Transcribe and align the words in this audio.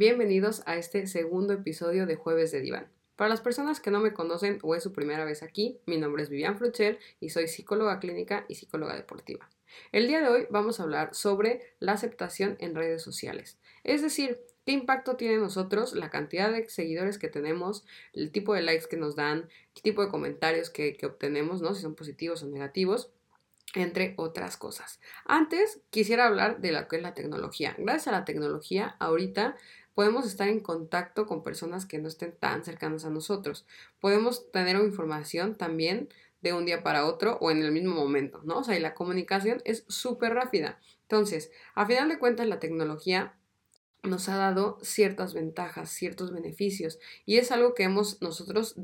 Bienvenidos 0.00 0.62
a 0.64 0.76
este 0.76 1.06
segundo 1.06 1.52
episodio 1.52 2.06
de 2.06 2.16
Jueves 2.16 2.50
de 2.52 2.62
Diván. 2.62 2.88
Para 3.16 3.28
las 3.28 3.42
personas 3.42 3.80
que 3.80 3.90
no 3.90 4.00
me 4.00 4.14
conocen 4.14 4.58
o 4.62 4.74
es 4.74 4.82
su 4.82 4.94
primera 4.94 5.26
vez 5.26 5.42
aquí, 5.42 5.78
mi 5.84 5.98
nombre 5.98 6.22
es 6.22 6.30
Vivian 6.30 6.56
Fruchel 6.56 6.98
y 7.20 7.28
soy 7.28 7.48
psicóloga 7.48 8.00
clínica 8.00 8.46
y 8.48 8.54
psicóloga 8.54 8.96
deportiva. 8.96 9.50
El 9.92 10.08
día 10.08 10.22
de 10.22 10.28
hoy 10.28 10.46
vamos 10.48 10.80
a 10.80 10.84
hablar 10.84 11.14
sobre 11.14 11.74
la 11.80 11.92
aceptación 11.92 12.56
en 12.60 12.74
redes 12.74 13.02
sociales, 13.02 13.58
es 13.84 14.00
decir, 14.00 14.40
qué 14.64 14.72
impacto 14.72 15.16
tiene 15.16 15.34
en 15.34 15.42
nosotros 15.42 15.92
la 15.92 16.08
cantidad 16.08 16.50
de 16.50 16.66
seguidores 16.70 17.18
que 17.18 17.28
tenemos, 17.28 17.84
el 18.14 18.32
tipo 18.32 18.54
de 18.54 18.62
likes 18.62 18.86
que 18.88 18.96
nos 18.96 19.16
dan, 19.16 19.50
qué 19.74 19.82
tipo 19.82 20.02
de 20.02 20.08
comentarios 20.08 20.70
que, 20.70 20.96
que 20.96 21.04
obtenemos, 21.04 21.60
¿no? 21.60 21.74
si 21.74 21.82
son 21.82 21.94
positivos 21.94 22.42
o 22.42 22.46
negativos 22.46 23.10
entre 23.74 24.14
otras 24.16 24.56
cosas. 24.56 25.00
Antes 25.24 25.80
quisiera 25.90 26.26
hablar 26.26 26.60
de 26.60 26.72
lo 26.72 26.88
que 26.88 26.96
es 26.96 27.02
la 27.02 27.14
tecnología. 27.14 27.74
Gracias 27.78 28.08
a 28.08 28.12
la 28.12 28.24
tecnología, 28.24 28.96
ahorita 28.98 29.56
podemos 29.94 30.26
estar 30.26 30.48
en 30.48 30.60
contacto 30.60 31.26
con 31.26 31.42
personas 31.42 31.86
que 31.86 31.98
no 31.98 32.08
estén 32.08 32.32
tan 32.32 32.64
cercanas 32.64 33.04
a 33.04 33.10
nosotros. 33.10 33.66
Podemos 34.00 34.50
tener 34.52 34.76
información 34.76 35.56
también 35.56 36.08
de 36.42 36.52
un 36.52 36.64
día 36.64 36.82
para 36.82 37.06
otro 37.06 37.38
o 37.40 37.50
en 37.50 37.62
el 37.62 37.72
mismo 37.72 37.94
momento, 37.94 38.40
¿no? 38.44 38.58
O 38.58 38.64
sea, 38.64 38.76
y 38.76 38.80
la 38.80 38.94
comunicación 38.94 39.60
es 39.64 39.84
súper 39.88 40.34
rápida. 40.34 40.78
Entonces, 41.02 41.50
a 41.74 41.86
final 41.86 42.08
de 42.08 42.18
cuentas, 42.18 42.46
la 42.46 42.58
tecnología 42.58 43.34
nos 44.02 44.28
ha 44.28 44.36
dado 44.36 44.78
ciertas 44.82 45.34
ventajas, 45.34 45.90
ciertos 45.90 46.32
beneficios, 46.32 46.98
y 47.26 47.36
es 47.36 47.52
algo 47.52 47.74
que 47.74 47.82
hemos 47.82 48.22
nosotros 48.22 48.74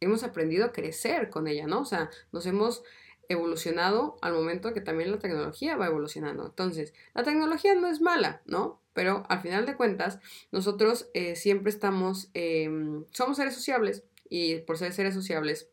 hemos 0.00 0.22
aprendido 0.22 0.64
a 0.64 0.72
crecer 0.72 1.28
con 1.28 1.46
ella, 1.46 1.66
¿no? 1.66 1.80
O 1.80 1.84
sea, 1.84 2.10
nos 2.32 2.46
hemos 2.46 2.82
evolucionado 3.28 4.16
al 4.22 4.32
momento 4.32 4.72
que 4.72 4.80
también 4.80 5.10
la 5.12 5.18
tecnología 5.18 5.76
va 5.76 5.86
evolucionando. 5.86 6.46
Entonces, 6.46 6.94
la 7.14 7.22
tecnología 7.22 7.74
no 7.74 7.86
es 7.86 8.00
mala, 8.00 8.42
¿no? 8.46 8.79
Pero 8.92 9.24
al 9.28 9.40
final 9.40 9.66
de 9.66 9.76
cuentas, 9.76 10.18
nosotros 10.50 11.08
eh, 11.14 11.36
siempre 11.36 11.70
estamos, 11.70 12.30
em, 12.34 13.04
somos 13.12 13.36
seres 13.36 13.54
sociables 13.54 14.04
y 14.28 14.60
por 14.60 14.78
ser 14.78 14.92
seres 14.92 15.14
sociables, 15.14 15.70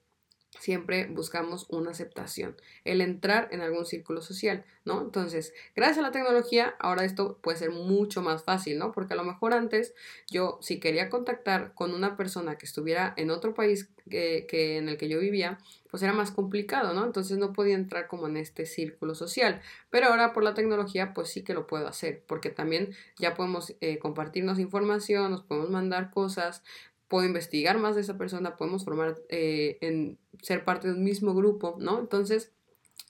siempre 0.60 1.08
buscamos 1.08 1.66
una 1.70 1.92
aceptación, 1.92 2.56
el 2.84 3.02
entrar 3.02 3.50
en 3.52 3.62
algún 3.62 3.86
círculo 3.86 4.22
social, 4.22 4.66
¿no? 4.86 5.02
Entonces, 5.02 5.54
gracias 5.76 6.00
a 6.00 6.02
la 6.02 6.12
tecnología, 6.12 6.76
ahora 6.80 7.04
esto 7.04 7.38
puede 7.42 7.58
ser 7.58 7.72
mucho 7.72 8.22
más 8.22 8.44
fácil, 8.44 8.78
¿no? 8.78 8.92
Porque 8.92 9.14
a 9.14 9.18
lo 9.18 9.24
mejor 9.24 9.54
antes 9.54 9.94
yo, 10.30 10.58
si 10.62 10.80
quería 10.80 11.10
contactar 11.10 11.74
con 11.74 11.94
una 11.94 12.18
persona 12.18 12.58
que 12.58 12.66
estuviera 12.66 13.14
en 13.18 13.30
otro 13.30 13.54
país 13.54 13.90
que, 14.10 14.46
que 14.50 14.78
en 14.78 14.90
el 14.90 14.98
que 14.98 15.10
yo 15.10 15.20
vivía, 15.20 15.60
pues 15.90 16.04
era 16.04 16.14
más 16.14 16.32
complicado, 16.32 16.94
¿no? 16.94 17.06
Entonces 17.06 17.38
no 17.38 17.54
podía 17.54 17.76
entrar 17.76 18.08
como 18.08 18.28
en 18.28 18.38
este 18.38 18.66
círculo 18.66 19.16
social. 19.16 19.62
Pero 19.90 20.08
ahora 20.08 20.34
por 20.34 20.44
la 20.44 20.54
tecnología, 20.54 21.14
pues 21.14 21.30
sí 21.30 21.44
que 21.44 21.54
lo 21.54 21.68
puedo 21.68 21.88
hacer, 21.88 22.24
porque 22.28 22.50
también 22.50 22.94
ya 23.18 23.36
podemos 23.36 23.76
eh, 23.82 24.00
compartirnos 24.00 24.60
información, 24.60 25.32
nos 25.32 25.44
podemos 25.44 25.70
mandar 25.70 26.12
cosas, 26.12 26.64
puedo 27.08 27.26
investigar 27.26 27.78
más 27.78 27.96
de 27.96 28.02
esa 28.02 28.18
persona, 28.18 28.58
podemos 28.58 28.84
formar, 28.84 29.18
eh, 29.30 29.78
en 29.82 30.18
ser 30.42 30.66
parte 30.66 30.88
de 30.88 30.94
un 30.94 31.04
mismo 31.04 31.34
grupo, 31.34 31.78
¿no? 31.80 32.00
Entonces, 32.00 32.52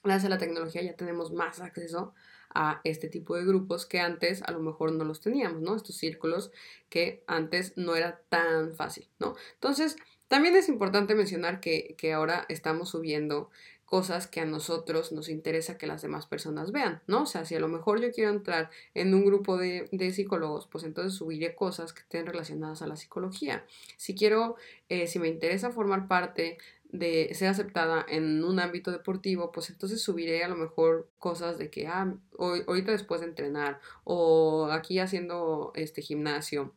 gracias 0.04 0.26
a 0.26 0.28
la 0.28 0.38
tecnología 0.38 0.82
ya 0.82 0.94
tenemos 0.94 1.32
más 1.32 1.60
acceso 1.60 2.14
a 2.54 2.80
este 2.84 3.08
tipo 3.08 3.36
de 3.36 3.44
grupos 3.44 3.84
que 3.86 4.00
antes 4.00 4.42
a 4.42 4.52
lo 4.52 4.60
mejor 4.60 4.92
no 4.92 5.04
los 5.04 5.20
teníamos, 5.20 5.60
¿no? 5.60 5.76
Estos 5.76 5.96
círculos 5.96 6.50
que 6.88 7.22
antes 7.26 7.76
no 7.76 7.94
era 7.94 8.22
tan 8.28 8.74
fácil, 8.74 9.08
¿no? 9.18 9.34
Entonces, 9.54 9.96
también 10.28 10.56
es 10.56 10.68
importante 10.68 11.14
mencionar 11.14 11.60
que, 11.60 11.94
que 11.98 12.12
ahora 12.12 12.46
estamos 12.48 12.90
subiendo 12.90 13.50
cosas 13.88 14.26
que 14.26 14.40
a 14.40 14.44
nosotros 14.44 15.12
nos 15.12 15.30
interesa 15.30 15.78
que 15.78 15.86
las 15.86 16.02
demás 16.02 16.26
personas 16.26 16.72
vean, 16.72 17.00
¿no? 17.06 17.22
O 17.22 17.26
sea, 17.26 17.46
si 17.46 17.54
a 17.54 17.60
lo 17.60 17.68
mejor 17.68 18.02
yo 18.02 18.12
quiero 18.12 18.30
entrar 18.30 18.70
en 18.92 19.14
un 19.14 19.24
grupo 19.24 19.56
de, 19.56 19.88
psicólogos, 20.12 20.66
pues 20.66 20.84
entonces 20.84 21.14
subiré 21.14 21.54
cosas 21.54 21.94
que 21.94 22.00
estén 22.00 22.26
relacionadas 22.26 22.82
a 22.82 22.86
la 22.86 22.96
psicología. 22.96 23.64
Si 23.96 24.14
quiero, 24.14 24.56
eh, 24.90 25.06
si 25.06 25.18
me 25.18 25.28
interesa 25.28 25.70
formar 25.70 26.06
parte 26.06 26.58
de 26.90 27.34
ser 27.34 27.48
aceptada 27.48 28.04
en 28.06 28.44
un 28.44 28.60
ámbito 28.60 28.90
deportivo, 28.90 29.52
pues 29.52 29.70
entonces 29.70 30.02
subiré 30.02 30.44
a 30.44 30.48
lo 30.48 30.56
mejor 30.56 31.08
cosas 31.18 31.56
de 31.56 31.70
que, 31.70 31.86
ah, 31.86 32.14
hoy, 32.36 32.64
ahorita 32.66 32.92
después 32.92 33.22
de 33.22 33.28
entrenar, 33.28 33.80
o 34.04 34.68
aquí 34.70 34.98
haciendo 34.98 35.72
este 35.74 36.02
gimnasio, 36.02 36.74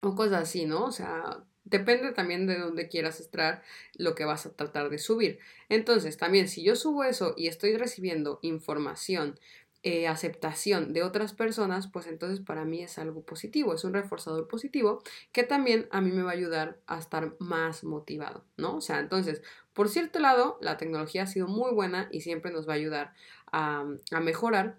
o 0.00 0.16
cosas 0.16 0.42
así, 0.42 0.66
¿no? 0.66 0.86
O 0.86 0.92
sea, 0.92 1.44
Depende 1.70 2.12
también 2.12 2.46
de 2.46 2.58
dónde 2.58 2.88
quieras 2.88 3.20
estar 3.20 3.62
lo 3.94 4.14
que 4.14 4.24
vas 4.24 4.46
a 4.46 4.52
tratar 4.52 4.88
de 4.88 4.98
subir. 4.98 5.38
Entonces, 5.68 6.16
también 6.16 6.48
si 6.48 6.62
yo 6.62 6.76
subo 6.76 7.04
eso 7.04 7.34
y 7.36 7.46
estoy 7.46 7.76
recibiendo 7.76 8.38
información, 8.42 9.38
eh, 9.82 10.08
aceptación 10.08 10.92
de 10.92 11.02
otras 11.02 11.34
personas, 11.34 11.86
pues 11.86 12.06
entonces 12.06 12.40
para 12.40 12.64
mí 12.64 12.82
es 12.82 12.98
algo 12.98 13.22
positivo, 13.22 13.74
es 13.74 13.84
un 13.84 13.94
reforzador 13.94 14.48
positivo 14.48 15.02
que 15.30 15.44
también 15.44 15.86
a 15.92 16.00
mí 16.00 16.10
me 16.10 16.22
va 16.22 16.30
a 16.30 16.34
ayudar 16.34 16.80
a 16.86 16.98
estar 16.98 17.36
más 17.38 17.84
motivado, 17.84 18.44
¿no? 18.56 18.76
O 18.76 18.80
sea, 18.80 18.98
entonces, 18.98 19.42
por 19.74 19.88
cierto 19.88 20.18
lado, 20.18 20.58
la 20.60 20.78
tecnología 20.78 21.24
ha 21.24 21.26
sido 21.26 21.46
muy 21.46 21.72
buena 21.72 22.08
y 22.10 22.22
siempre 22.22 22.50
nos 22.50 22.66
va 22.68 22.72
a 22.72 22.76
ayudar 22.76 23.14
a, 23.52 23.84
a 24.10 24.20
mejorar 24.20 24.78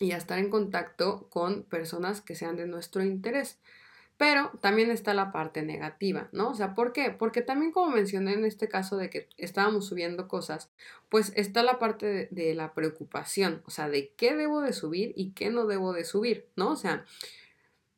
y 0.00 0.12
a 0.12 0.16
estar 0.16 0.38
en 0.38 0.50
contacto 0.50 1.28
con 1.28 1.64
personas 1.64 2.20
que 2.22 2.34
sean 2.34 2.56
de 2.56 2.66
nuestro 2.66 3.04
interés. 3.04 3.58
Pero 4.22 4.52
también 4.60 4.92
está 4.92 5.14
la 5.14 5.32
parte 5.32 5.62
negativa, 5.62 6.28
¿no? 6.30 6.50
O 6.50 6.54
sea, 6.54 6.76
¿por 6.76 6.92
qué? 6.92 7.10
Porque 7.10 7.42
también 7.42 7.72
como 7.72 7.90
mencioné 7.90 8.34
en 8.34 8.44
este 8.44 8.68
caso 8.68 8.96
de 8.96 9.10
que 9.10 9.28
estábamos 9.36 9.88
subiendo 9.88 10.28
cosas, 10.28 10.70
pues 11.08 11.32
está 11.34 11.64
la 11.64 11.80
parte 11.80 12.28
de, 12.30 12.54
la 12.54 12.72
preocupación, 12.72 13.64
o 13.66 13.72
sea, 13.72 13.88
de 13.88 14.12
qué 14.16 14.36
debo 14.36 14.60
de 14.60 14.74
subir 14.74 15.12
y 15.16 15.32
qué 15.32 15.50
no 15.50 15.66
debo 15.66 15.92
de 15.92 16.04
subir, 16.04 16.46
¿no? 16.54 16.70
O 16.70 16.76
sea, 16.76 17.04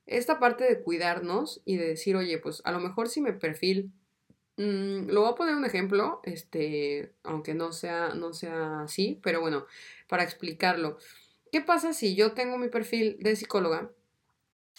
esta 0.07 0.39
parte 0.39 0.65
de 0.65 0.81
cuidarnos 0.81 1.61
y 1.67 1.77
de 1.77 1.89
decir, 1.89 2.17
oye, 2.17 2.39
pues 2.39 2.63
a 2.65 2.73
lo 2.73 2.81
mejor 2.81 3.11
si 3.11 3.21
mi 3.21 3.33
perfil, 3.33 3.93
mm, 4.57 5.11
lo 5.11 5.21
voy 5.21 5.31
a 5.31 5.35
poner 5.35 5.55
un 5.55 5.67
ejemplo, 5.67 6.23
este, 6.23 7.13
aunque 7.23 7.53
no 7.53 7.73
sea, 7.73 8.15
no 8.15 8.33
sea 8.33 8.81
así, 8.81 9.21
pero 9.23 9.43
bueno, 9.43 9.67
para 10.09 10.23
explicarlo. 10.23 10.97
¿Qué 11.53 11.61
pasa 11.61 11.93
si 11.93 12.15
yo 12.15 12.33
tengo 12.33 12.57
mi 12.57 12.69
perfil 12.69 13.19
de 13.21 13.37
psicóloga? 13.37 13.91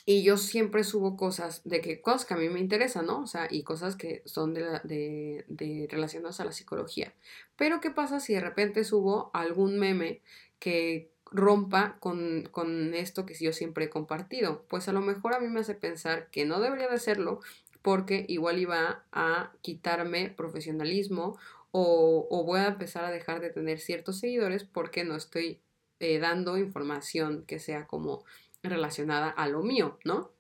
Y 0.06 0.23
yo 0.23 0.38
siempre 0.38 0.83
subo 0.83 1.17
cosas 1.17 1.61
de 1.63 1.81
que 1.81 2.01
cosas 2.01 2.25
que 2.25 2.33
a 2.35 2.38
mí 2.38 2.50
me 2.50 2.59
interesan, 2.59 3.07
¿no? 3.07 3.22
O 3.22 3.28
sea, 3.28 3.47
y 3.50 3.63
cosas 3.63 3.95
que 3.95 4.22
son 4.25 4.53
de, 4.53 5.44
de, 5.47 5.88
relacionadas 5.89 6.39
a 6.39 6.45
la 6.45 6.51
psicología. 6.51 7.13
Pero 7.56 7.81
¿qué 7.81 7.89
pasa 7.89 8.19
si 8.19 8.33
de 8.33 8.41
repente 8.41 8.83
subo 8.83 9.31
algún 9.33 9.79
meme 9.79 10.22
que 10.59 11.11
rompa 11.31 11.97
con, 12.00 12.47
con 12.51 12.94
esto 12.94 13.25
que 13.25 13.33
yo 13.33 13.51
siempre 13.51 13.85
he 13.85 13.89
compartido? 13.89 14.66
Pues 14.67 14.88
a 14.88 14.94
lo 14.94 15.01
mejor 15.01 15.33
a 15.33 15.39
mí 15.39 15.47
me 15.47 15.61
hace 15.61 15.73
pensar 15.73 16.29
que 16.29 16.45
no 16.45 16.59
debería 16.59 16.88
de 16.88 16.95
hacerlo 16.95 17.39
porque 17.81 18.25
igual 18.27 18.59
iba 18.59 19.06
a 19.12 19.53
quitarme 19.62 20.29
profesionalismo 20.29 21.38
o, 21.72 22.27
o 22.29 22.44
voy 22.44 22.59
a 22.59 22.67
empezar 22.67 23.06
a 23.06 23.12
dejar 23.12 23.41
de 23.41 23.50
tener 23.50 23.79
ciertos 23.79 24.19
seguidores 24.19 24.63
porque 24.63 25.03
no 25.03 25.16
estoy 25.16 25.62
eh, 26.00 26.19
dando 26.19 26.57
información 26.57 27.45
que 27.45 27.57
sea 27.57 27.88
como 27.88 28.25
relacionada 28.70 29.30
a 29.30 29.48
lo 29.48 29.62
mío, 29.64 30.00
¿no? 30.03 30.36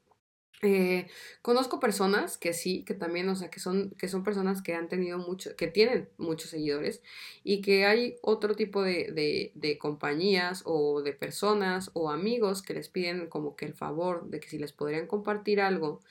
Eh, 0.61 1.07
conozco 1.41 1.79
personas 1.79 2.37
que 2.37 2.53
sí, 2.53 2.83
que 2.85 2.93
también, 2.93 3.27
o 3.29 3.35
sea, 3.35 3.49
que 3.49 3.59
son, 3.59 3.91
que 3.91 4.07
son 4.07 4.23
personas 4.23 4.61
que 4.61 4.73
han 4.73 4.87
tenido 4.87 5.17
mucho, 5.17 5.55
que 5.55 5.67
tienen 5.67 6.09
muchos 6.17 6.49
seguidores 6.49 7.03
y 7.43 7.61
que 7.61 7.85
hay 7.85 8.15
otro 8.21 8.55
tipo 8.55 8.81
de, 8.81 9.51
de, 9.53 9.77
compañías 9.77 10.63
o 10.65 11.01
de 11.01 11.13
personas 11.13 11.91
o 11.93 12.09
amigos 12.09 12.61
que 12.61 12.73
les 12.73 12.89
piden 12.89 13.27
como 13.27 13.55
que 13.55 13.65
el 13.65 13.73
favor 13.73 14.27
de 14.29 14.39
que 14.39 14.49
si 14.49 14.57
les 14.57 14.71
podrían 14.73 15.07
compartir 15.07 15.61
algo 15.61 16.01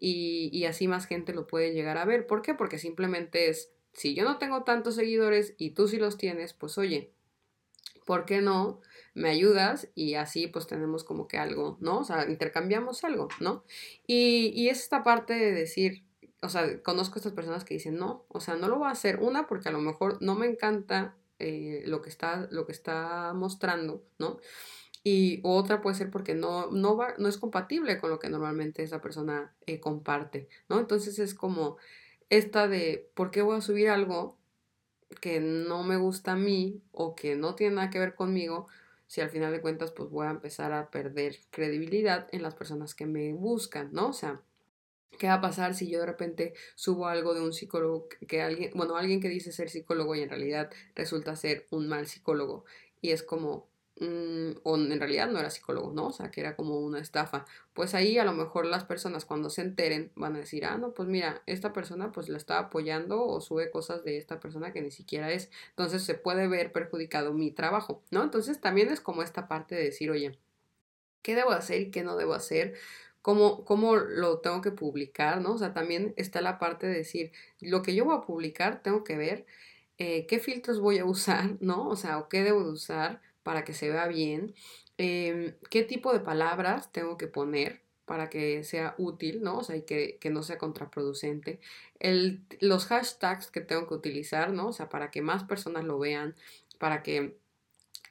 y, 0.00 0.48
y 0.52 0.64
así 0.64 0.88
más 0.88 1.06
gente 1.06 1.34
lo 1.34 1.46
puede 1.46 1.74
llegar 1.74 1.98
a 1.98 2.04
ver. 2.04 2.26
¿Por 2.26 2.40
qué? 2.42 2.54
Porque 2.54 2.78
simplemente 2.78 3.48
es, 3.50 3.72
si 3.92 4.14
yo 4.14 4.24
no 4.24 4.38
tengo 4.38 4.62
tantos 4.62 4.94
seguidores 4.94 5.54
y 5.58 5.70
tú 5.70 5.88
sí 5.88 5.98
los 5.98 6.16
tienes, 6.16 6.54
pues 6.54 6.78
oye, 6.78 7.12
¿por 8.08 8.24
qué 8.24 8.40
no? 8.40 8.80
me 9.18 9.28
ayudas 9.30 9.88
y 9.94 10.14
así 10.14 10.46
pues 10.46 10.66
tenemos 10.66 11.04
como 11.04 11.28
que 11.28 11.38
algo, 11.38 11.76
¿no? 11.80 11.98
O 11.98 12.04
sea, 12.04 12.30
intercambiamos 12.30 13.04
algo, 13.04 13.28
¿no? 13.40 13.64
Y, 14.06 14.52
y 14.54 14.68
es 14.68 14.80
esta 14.80 15.02
parte 15.02 15.34
de 15.34 15.52
decir, 15.52 16.04
o 16.40 16.48
sea, 16.48 16.82
conozco 16.82 17.16
a 17.16 17.18
estas 17.18 17.32
personas 17.32 17.64
que 17.64 17.74
dicen, 17.74 17.96
no, 17.96 18.24
o 18.28 18.40
sea, 18.40 18.54
no 18.54 18.68
lo 18.68 18.78
voy 18.78 18.88
a 18.88 18.92
hacer, 18.92 19.18
una, 19.20 19.46
porque 19.46 19.68
a 19.68 19.72
lo 19.72 19.80
mejor 19.80 20.22
no 20.22 20.36
me 20.36 20.46
encanta 20.46 21.16
eh, 21.38 21.82
lo, 21.86 22.00
que 22.00 22.08
está, 22.08 22.48
lo 22.50 22.64
que 22.64 22.72
está 22.72 23.32
mostrando, 23.34 24.04
¿no? 24.18 24.38
Y 25.04 25.40
otra 25.42 25.82
puede 25.82 25.96
ser 25.96 26.10
porque 26.10 26.34
no, 26.34 26.70
no, 26.70 26.96
va, 26.96 27.14
no 27.18 27.28
es 27.28 27.38
compatible 27.38 27.98
con 27.98 28.10
lo 28.10 28.18
que 28.18 28.30
normalmente 28.30 28.82
esa 28.82 29.00
persona 29.00 29.54
eh, 29.66 29.80
comparte, 29.80 30.48
¿no? 30.68 30.78
Entonces 30.78 31.18
es 31.18 31.34
como 31.34 31.76
esta 32.30 32.68
de, 32.68 33.10
¿por 33.14 33.30
qué 33.30 33.42
voy 33.42 33.56
a 33.56 33.60
subir 33.60 33.88
algo 33.90 34.37
que 35.20 35.40
no 35.40 35.82
me 35.82 35.96
gusta 35.96 36.32
a 36.32 36.36
mí 36.36 36.82
o 36.92 37.14
que 37.14 37.36
no 37.36 37.54
tiene 37.54 37.76
nada 37.76 37.90
que 37.90 37.98
ver 37.98 38.14
conmigo? 38.14 38.68
si 39.08 39.22
al 39.22 39.30
final 39.30 39.50
de 39.50 39.60
cuentas 39.60 39.90
pues 39.90 40.10
voy 40.10 40.26
a 40.26 40.30
empezar 40.30 40.72
a 40.72 40.90
perder 40.90 41.38
credibilidad 41.50 42.28
en 42.30 42.42
las 42.42 42.54
personas 42.54 42.94
que 42.94 43.06
me 43.06 43.32
buscan, 43.32 43.88
¿no? 43.92 44.10
O 44.10 44.12
sea, 44.12 44.42
¿qué 45.18 45.26
va 45.26 45.34
a 45.34 45.40
pasar 45.40 45.74
si 45.74 45.88
yo 45.88 46.00
de 46.00 46.06
repente 46.06 46.54
subo 46.76 47.06
algo 47.06 47.34
de 47.34 47.40
un 47.40 47.54
psicólogo 47.54 48.08
que 48.28 48.42
alguien, 48.42 48.70
bueno, 48.74 48.96
alguien 48.96 49.20
que 49.20 49.30
dice 49.30 49.50
ser 49.50 49.70
psicólogo 49.70 50.14
y 50.14 50.20
en 50.20 50.28
realidad 50.28 50.70
resulta 50.94 51.34
ser 51.36 51.66
un 51.70 51.88
mal 51.88 52.06
psicólogo? 52.06 52.64
Y 53.00 53.10
es 53.10 53.22
como, 53.22 53.66
mm, 54.00 54.60
o 54.62 54.76
en 54.76 54.98
realidad 54.98 55.28
no 55.28 55.38
era 55.38 55.50
psicólogo, 55.50 55.92
¿no? 55.92 56.08
O 56.08 56.12
sea, 56.12 56.30
que 56.30 56.40
era 56.40 56.56
como 56.56 56.78
una 56.80 57.00
estafa. 57.00 57.44
Pues 57.74 57.94
ahí 57.94 58.18
a 58.18 58.24
lo 58.24 58.32
mejor 58.32 58.66
las 58.66 58.84
personas 58.84 59.24
cuando 59.24 59.50
se 59.50 59.62
enteren 59.62 60.12
van 60.14 60.36
a 60.36 60.40
decir, 60.40 60.64
ah, 60.64 60.78
no, 60.78 60.92
pues 60.94 61.08
mira, 61.08 61.42
esta 61.46 61.72
persona 61.72 62.12
pues 62.12 62.28
la 62.28 62.36
está 62.38 62.58
apoyando 62.58 63.24
o 63.24 63.40
sube 63.40 63.70
cosas 63.70 64.04
de 64.04 64.18
esta 64.18 64.40
persona 64.40 64.72
que 64.72 64.82
ni 64.82 64.90
siquiera 64.90 65.30
es. 65.32 65.50
Entonces 65.70 66.02
se 66.04 66.14
puede 66.14 66.48
ver 66.48 66.72
perjudicado 66.72 67.32
mi 67.32 67.50
trabajo, 67.50 68.02
¿no? 68.10 68.22
Entonces 68.22 68.60
también 68.60 68.88
es 68.88 69.00
como 69.00 69.22
esta 69.22 69.48
parte 69.48 69.74
de 69.74 69.84
decir, 69.84 70.10
oye, 70.10 70.38
¿qué 71.22 71.34
debo 71.34 71.50
hacer 71.50 71.80
y 71.80 71.90
qué 71.90 72.02
no 72.02 72.16
debo 72.16 72.34
hacer? 72.34 72.74
Cómo, 73.22 73.64
cómo, 73.64 73.96
lo 73.96 74.38
tengo 74.40 74.62
que 74.62 74.70
publicar, 74.70 75.40
¿no? 75.42 75.54
O 75.54 75.58
sea, 75.58 75.74
también 75.74 76.14
está 76.16 76.40
la 76.40 76.58
parte 76.58 76.86
de 76.86 76.94
decir, 76.94 77.32
lo 77.60 77.82
que 77.82 77.94
yo 77.94 78.04
voy 78.04 78.16
a 78.16 78.22
publicar, 78.22 78.82
tengo 78.82 79.04
que 79.04 79.16
ver 79.16 79.46
eh, 79.98 80.26
qué 80.26 80.38
filtros 80.38 80.80
voy 80.80 80.98
a 80.98 81.04
usar, 81.04 81.56
¿no? 81.60 81.88
O 81.88 81.96
sea, 81.96 82.18
o 82.18 82.28
qué 82.28 82.42
debo 82.44 82.64
de 82.64 82.70
usar 82.70 83.20
para 83.48 83.64
que 83.64 83.72
se 83.72 83.88
vea 83.88 84.06
bien, 84.08 84.54
em, 84.98 85.54
qué 85.70 85.82
tipo 85.82 86.12
de 86.12 86.20
palabras 86.20 86.92
tengo 86.92 87.16
que 87.16 87.28
poner 87.28 87.80
para 88.04 88.28
que 88.28 88.62
sea 88.62 88.94
útil, 88.98 89.42
¿no? 89.42 89.60
O 89.60 89.64
sea, 89.64 89.74
y 89.76 89.84
que, 89.84 90.18
no 90.30 90.42
sea 90.42 90.58
contraproducente. 90.58 91.60
El, 91.98 92.44
los 92.60 92.84
hashtags 92.84 93.50
que 93.50 93.62
tengo 93.62 93.88
que 93.88 93.94
utilizar, 93.94 94.52
¿no? 94.52 94.68
O 94.68 94.72
sea, 94.74 94.90
para 94.90 95.10
que 95.10 95.22
más 95.22 95.44
personas 95.44 95.84
lo 95.84 95.98
vean, 95.98 96.36
para 96.78 97.02
que, 97.02 97.38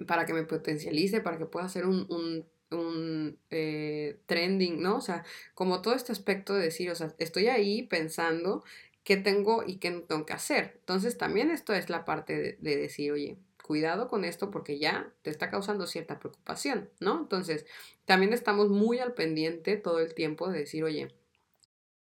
para 0.07 0.25
que 0.25 0.33
me 0.33 0.43
potencialice, 0.43 1.21
para 1.21 1.37
que 1.37 1.45
pueda 1.45 1.69
ser 1.69 1.85
un, 1.85 2.07
un 2.09 2.47
un 2.71 3.37
eh, 3.51 4.19
trending, 4.25 4.81
¿no? 4.81 4.97
O 4.97 5.01
sea, 5.01 5.23
como 5.53 5.81
todo 5.83 5.93
este 5.93 6.11
aspecto 6.11 6.53
de 6.55 6.63
decir, 6.63 6.89
o 6.91 6.95
sea, 6.95 7.13
estoy 7.19 7.47
ahí 7.47 7.83
pensando 7.83 8.63
qué 9.07 9.15
tengo 9.15 9.63
y 9.65 9.77
qué 9.77 9.91
tengo 9.91 10.25
que 10.25 10.33
hacer. 10.33 10.73
Entonces 10.79 11.17
también 11.17 11.49
esto 11.49 11.73
es 11.73 11.89
la 11.89 12.03
parte 12.03 12.57
de, 12.59 12.75
decir, 12.75 13.13
oye, 13.13 13.37
cuidado 13.67 14.07
con 14.07 14.25
esto 14.25 14.49
porque 14.49 14.79
ya 14.79 15.13
te 15.21 15.29
está 15.29 15.51
causando 15.51 15.85
cierta 15.85 16.17
preocupación, 16.17 16.89
¿no? 16.99 17.19
Entonces, 17.19 17.65
también 18.05 18.33
estamos 18.33 18.69
muy 18.69 18.99
al 18.99 19.13
pendiente 19.13 19.77
todo 19.77 19.99
el 19.99 20.15
tiempo 20.15 20.49
de 20.49 20.59
decir, 20.59 20.83
oye, 20.83 21.13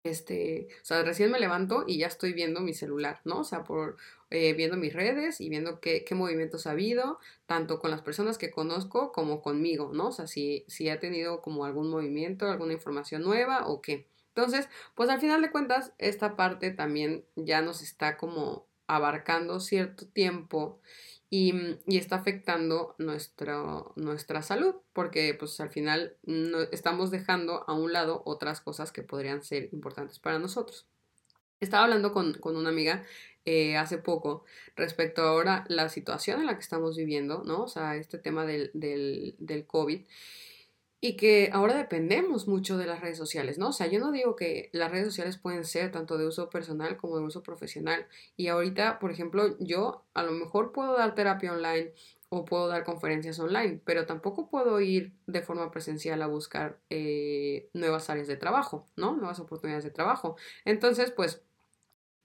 este, 0.04 0.68
o 0.82 0.84
sea, 0.84 1.02
recién 1.02 1.30
me 1.30 1.40
levanto 1.40 1.84
y 1.86 1.98
ya 1.98 2.06
estoy 2.06 2.32
viendo 2.32 2.60
mi 2.60 2.74
celular, 2.74 3.20
¿no? 3.24 3.40
O 3.40 3.44
sea, 3.44 3.64
por 3.64 3.96
eh, 4.30 4.54
viendo 4.54 4.76
mis 4.76 4.92
redes 4.92 5.40
y 5.40 5.48
viendo 5.48 5.80
qué, 5.80 6.04
qué, 6.04 6.14
movimientos 6.14 6.66
ha 6.66 6.72
habido, 6.72 7.18
tanto 7.46 7.78
con 7.80 7.90
las 7.90 8.02
personas 8.02 8.38
que 8.38 8.50
conozco 8.50 9.12
como 9.12 9.42
conmigo, 9.42 9.90
¿no? 9.92 10.08
O 10.08 10.12
sea, 10.12 10.26
si, 10.26 10.64
si 10.68 10.88
ha 10.88 11.00
tenido 11.00 11.42
como 11.42 11.64
algún 11.64 11.90
movimiento, 11.90 12.50
alguna 12.50 12.72
información 12.72 13.22
nueva 13.22 13.66
o 13.66 13.82
qué. 13.82 14.06
Entonces, 14.28 14.68
pues 14.94 15.08
al 15.08 15.20
final 15.20 15.42
de 15.42 15.50
cuentas, 15.50 15.92
esta 15.98 16.36
parte 16.36 16.70
también 16.70 17.24
ya 17.36 17.62
nos 17.62 17.82
está 17.82 18.16
como 18.16 18.66
abarcando 18.86 19.60
cierto 19.60 20.06
tiempo 20.06 20.78
y, 21.30 21.52
mm, 21.52 21.78
está 21.88 22.16
afectando 22.16 22.94
nuestra 22.98 24.42
salud, 24.42 24.76
porque 24.92 25.34
pues 25.38 25.60
al 25.60 25.70
final 25.70 26.16
no, 26.24 26.60
estamos 26.72 27.10
dejando 27.10 27.64
a 27.68 27.74
un 27.74 27.92
lado 27.92 28.22
otras 28.24 28.60
cosas 28.60 28.92
que 28.92 29.02
podrían 29.02 29.42
ser 29.42 29.68
importantes 29.72 30.18
para 30.18 30.38
nosotros. 30.38 30.86
Estaba 31.60 31.84
hablando 31.84 32.12
con, 32.12 32.36
una 32.42 32.68
amiga 32.68 33.04
eh, 33.44 33.76
hace 33.76 33.98
poco 33.98 34.44
respecto 34.76 35.22
ahora 35.22 35.64
la 35.68 35.88
situación 35.88 36.40
en 36.40 36.46
la 36.46 36.54
que 36.54 36.60
estamos 36.62 36.96
viviendo, 36.96 37.42
¿no? 37.44 37.62
O 37.62 37.68
sea, 37.68 37.96
este 37.96 38.18
tema 38.18 38.44
del, 38.44 38.70
del, 38.74 39.36
del 39.38 39.66
COVID 39.66 40.02
y 41.06 41.16
que 41.16 41.50
ahora 41.52 41.76
dependemos 41.76 42.48
mucho 42.48 42.76
de 42.78 42.86
las 42.86 43.00
redes 43.00 43.16
sociales, 43.16 43.58
¿no? 43.58 43.68
O 43.68 43.72
sea, 43.72 43.86
yo 43.86 44.00
no 44.00 44.10
digo 44.10 44.34
que 44.34 44.70
las 44.72 44.90
redes 44.90 45.06
sociales 45.06 45.38
pueden 45.38 45.64
ser 45.64 45.92
tanto 45.92 46.18
de 46.18 46.26
uso 46.26 46.50
personal 46.50 46.96
como 46.96 47.16
de 47.18 47.24
uso 47.24 47.44
profesional. 47.44 48.06
Y 48.36 48.48
ahorita, 48.48 48.98
por 48.98 49.12
ejemplo, 49.12 49.56
yo 49.60 50.04
a 50.14 50.24
lo 50.24 50.32
mejor 50.32 50.72
puedo 50.72 50.96
dar 50.96 51.14
terapia 51.14 51.52
online 51.52 51.92
o 52.28 52.44
puedo 52.44 52.66
dar 52.66 52.82
conferencias 52.82 53.38
online, 53.38 53.80
pero 53.84 54.04
tampoco 54.04 54.50
puedo 54.50 54.80
ir 54.80 55.12
de 55.26 55.42
forma 55.42 55.70
presencial 55.70 56.20
a 56.22 56.26
buscar 56.26 56.80
eh, 56.90 57.68
nuevas 57.72 58.10
áreas 58.10 58.26
de 58.26 58.36
trabajo, 58.36 58.88
¿no? 58.96 59.14
Nuevas 59.14 59.38
oportunidades 59.38 59.84
de 59.84 59.92
trabajo. 59.92 60.36
Entonces, 60.64 61.12
pues 61.12 61.45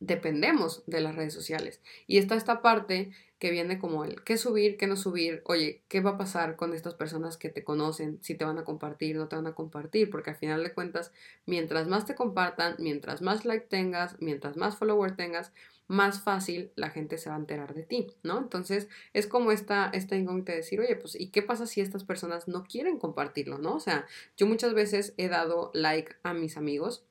dependemos 0.01 0.83
de 0.88 1.00
las 1.00 1.15
redes 1.15 1.33
sociales. 1.33 1.80
Y 2.07 2.18
está 2.18 2.36
esta 2.36 2.62
parte 2.62 3.12
que 3.39 3.51
viene 3.51 3.80
como 3.80 4.03
el 4.03 4.24
qué 4.24 4.38
subir, 4.38 4.77
qué 4.77 4.88
no 4.88 4.95
subir, 4.95 5.42
oye, 5.45 5.81
qué 5.88 6.01
va 6.01 6.12
a 6.12 6.18
pasar 6.18 6.57
con 6.57 6.74
estas 6.74 6.95
personas 6.95 7.38
que 7.38 7.50
te 7.50 7.63
conocen, 7.63 8.19
si 8.21 8.36
te 8.36 8.45
van 8.45 8.57
a 8.57 8.63
compartir, 8.63 9.15
no 9.15 9.27
te 9.27 9.36
van 9.36 9.48
a 9.48 9.56
compartir, 9.56 10.09
porque 10.09 10.31
al 10.31 10.36
final 10.36 10.63
de 10.63 10.74
cuentas, 10.74 11.12
mientras 11.45 11.88
más 11.88 12.06
te 12.06 12.13
compartan, 12.13 12.75
mientras 12.77 13.21
más 13.21 13.45
like 13.45 13.68
tengas, 13.68 14.19
mientras 14.19 14.57
más 14.57 14.75
follower 14.77 15.15
tengas, 15.15 15.53
más 15.88 16.21
fácil 16.21 16.71
la 16.75 16.89
gente 16.89 17.18
se 17.18 17.30
va 17.30 17.36
a 17.36 17.39
enterar 17.39 17.74
de 17.74 17.83
ti, 17.83 18.07
¿no? 18.24 18.38
Entonces 18.38 18.88
es 19.13 19.27
como 19.27 19.51
esta, 19.51 19.89
esta 19.94 20.15
incógnita 20.15 20.51
de 20.51 20.59
decir, 20.59 20.80
oye, 20.80 20.95
pues, 20.95 21.19
¿y 21.19 21.31
qué 21.31 21.42
pasa 21.42 21.65
si 21.65 21.81
estas 21.81 22.03
personas 22.03 22.48
no 22.48 22.63
quieren 22.63 22.98
compartirlo, 22.98 23.57
¿no? 23.57 23.75
O 23.75 23.80
sea, 23.80 24.07
yo 24.38 24.48
muchas 24.48 24.74
veces 24.74 25.13
he 25.18 25.27
dado 25.27 25.69
like 25.74 26.15
a 26.24 26.33
mis 26.33 26.57
amigos 26.57 27.06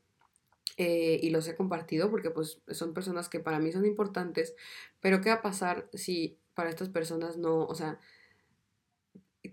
eh, 0.76 1.18
y 1.22 1.30
los 1.30 1.46
he 1.48 1.56
compartido 1.56 2.10
porque 2.10 2.30
pues 2.30 2.60
son 2.68 2.94
personas 2.94 3.28
que 3.28 3.40
para 3.40 3.58
mí 3.58 3.72
son 3.72 3.86
importantes, 3.86 4.54
pero 5.00 5.20
¿qué 5.20 5.30
va 5.30 5.36
a 5.36 5.42
pasar 5.42 5.88
si 5.92 6.38
para 6.54 6.70
estas 6.70 6.88
personas 6.88 7.36
no, 7.38 7.64
o 7.64 7.74
sea, 7.74 8.00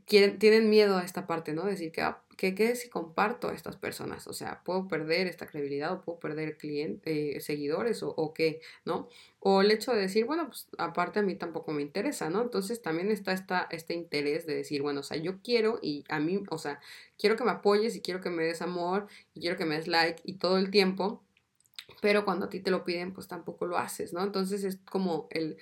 quieren, 0.08 0.40
tienen 0.40 0.70
miedo 0.70 0.98
a 0.98 1.04
esta 1.04 1.28
parte, 1.28 1.54
¿no? 1.54 1.66
Decir 1.66 1.92
que, 1.92 2.02
ah, 2.02 2.22
¿qué, 2.38 2.56
¿qué, 2.56 2.76
si 2.76 2.90
comparto 2.90 3.50
a 3.50 3.54
estas 3.54 3.76
personas? 3.76 4.26
O 4.28 4.34
sea, 4.34 4.64
¿puedo 4.64 4.88
perder 4.88 5.28
esta 5.28 5.48
credibilidad 5.48 5.92
o 5.94 6.02
puedo 6.02 6.20
perder 6.20 6.58
clientes, 6.58 7.02
eh, 7.06 7.40
seguidores 7.42 8.02
o, 8.04 8.10
o, 8.10 8.34
qué, 8.34 8.62
¿no? 8.86 9.10
O 9.40 9.62
el 9.62 9.70
hecho 9.70 9.94
de 9.94 10.02
decir, 10.02 10.26
bueno, 10.26 10.48
pues 10.48 10.68
aparte 10.78 11.20
a 11.20 11.24
mí 11.24 11.36
tampoco 11.36 11.74
me 11.74 11.82
interesa, 11.82 12.30
¿no? 12.30 12.42
Entonces 12.42 12.82
también 12.82 13.12
está 13.12 13.34
esta, 13.34 13.68
este 13.70 13.94
interés 13.94 14.46
de 14.48 14.56
decir, 14.56 14.82
bueno, 14.82 15.02
o 15.02 15.04
sea, 15.04 15.18
yo 15.18 15.42
quiero 15.44 15.80
y 15.82 16.06
a 16.10 16.20
mí, 16.20 16.42
o 16.50 16.58
sea, 16.58 16.80
quiero 17.18 17.36
que 17.36 17.44
me 17.44 17.52
apoyes 17.52 17.96
y 17.96 18.02
quiero 18.02 18.22
que 18.22 18.30
me 18.30 18.44
des 18.44 18.62
amor 18.62 19.08
y 19.34 19.42
quiero 19.42 19.58
que 19.58 19.66
me 19.66 19.76
des 19.76 19.88
like 19.88 20.22
y 20.24 20.36
todo 20.36 20.58
el 20.58 20.72
tiempo, 20.72 21.22
pero 22.02 22.26
cuando 22.26 22.46
a 22.46 22.50
ti 22.50 22.60
te 22.62 22.72
lo 22.72 22.84
piden, 22.84 23.14
pues 23.14 23.28
tampoco 23.28 23.66
lo 23.66 23.78
haces, 23.78 24.14
¿no? 24.14 24.24
Entonces 24.24 24.64
es 24.64 24.78
como 24.90 25.28
el, 25.32 25.58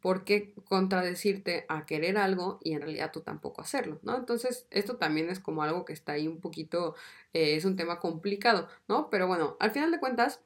¿por 0.00 0.24
qué 0.24 0.54
contradecirte 0.64 1.64
a 1.68 1.86
querer 1.86 2.18
algo 2.18 2.58
y 2.62 2.72
en 2.74 2.82
realidad 2.82 3.10
tú 3.12 3.20
tampoco 3.22 3.62
hacerlo, 3.62 3.98
¿no? 4.02 4.16
Entonces, 4.16 4.66
esto 4.70 4.96
también 4.96 5.30
es 5.30 5.40
como 5.40 5.62
algo 5.62 5.84
que 5.84 5.92
está 5.92 6.12
ahí 6.12 6.28
un 6.28 6.40
poquito, 6.40 6.94
eh, 7.32 7.56
es 7.56 7.64
un 7.64 7.76
tema 7.76 7.98
complicado, 8.00 8.68
¿no? 8.88 9.10
Pero 9.10 9.26
bueno, 9.26 9.56
al 9.60 9.70
final 9.72 9.90
de 9.90 10.00
cuentas, 10.00 10.40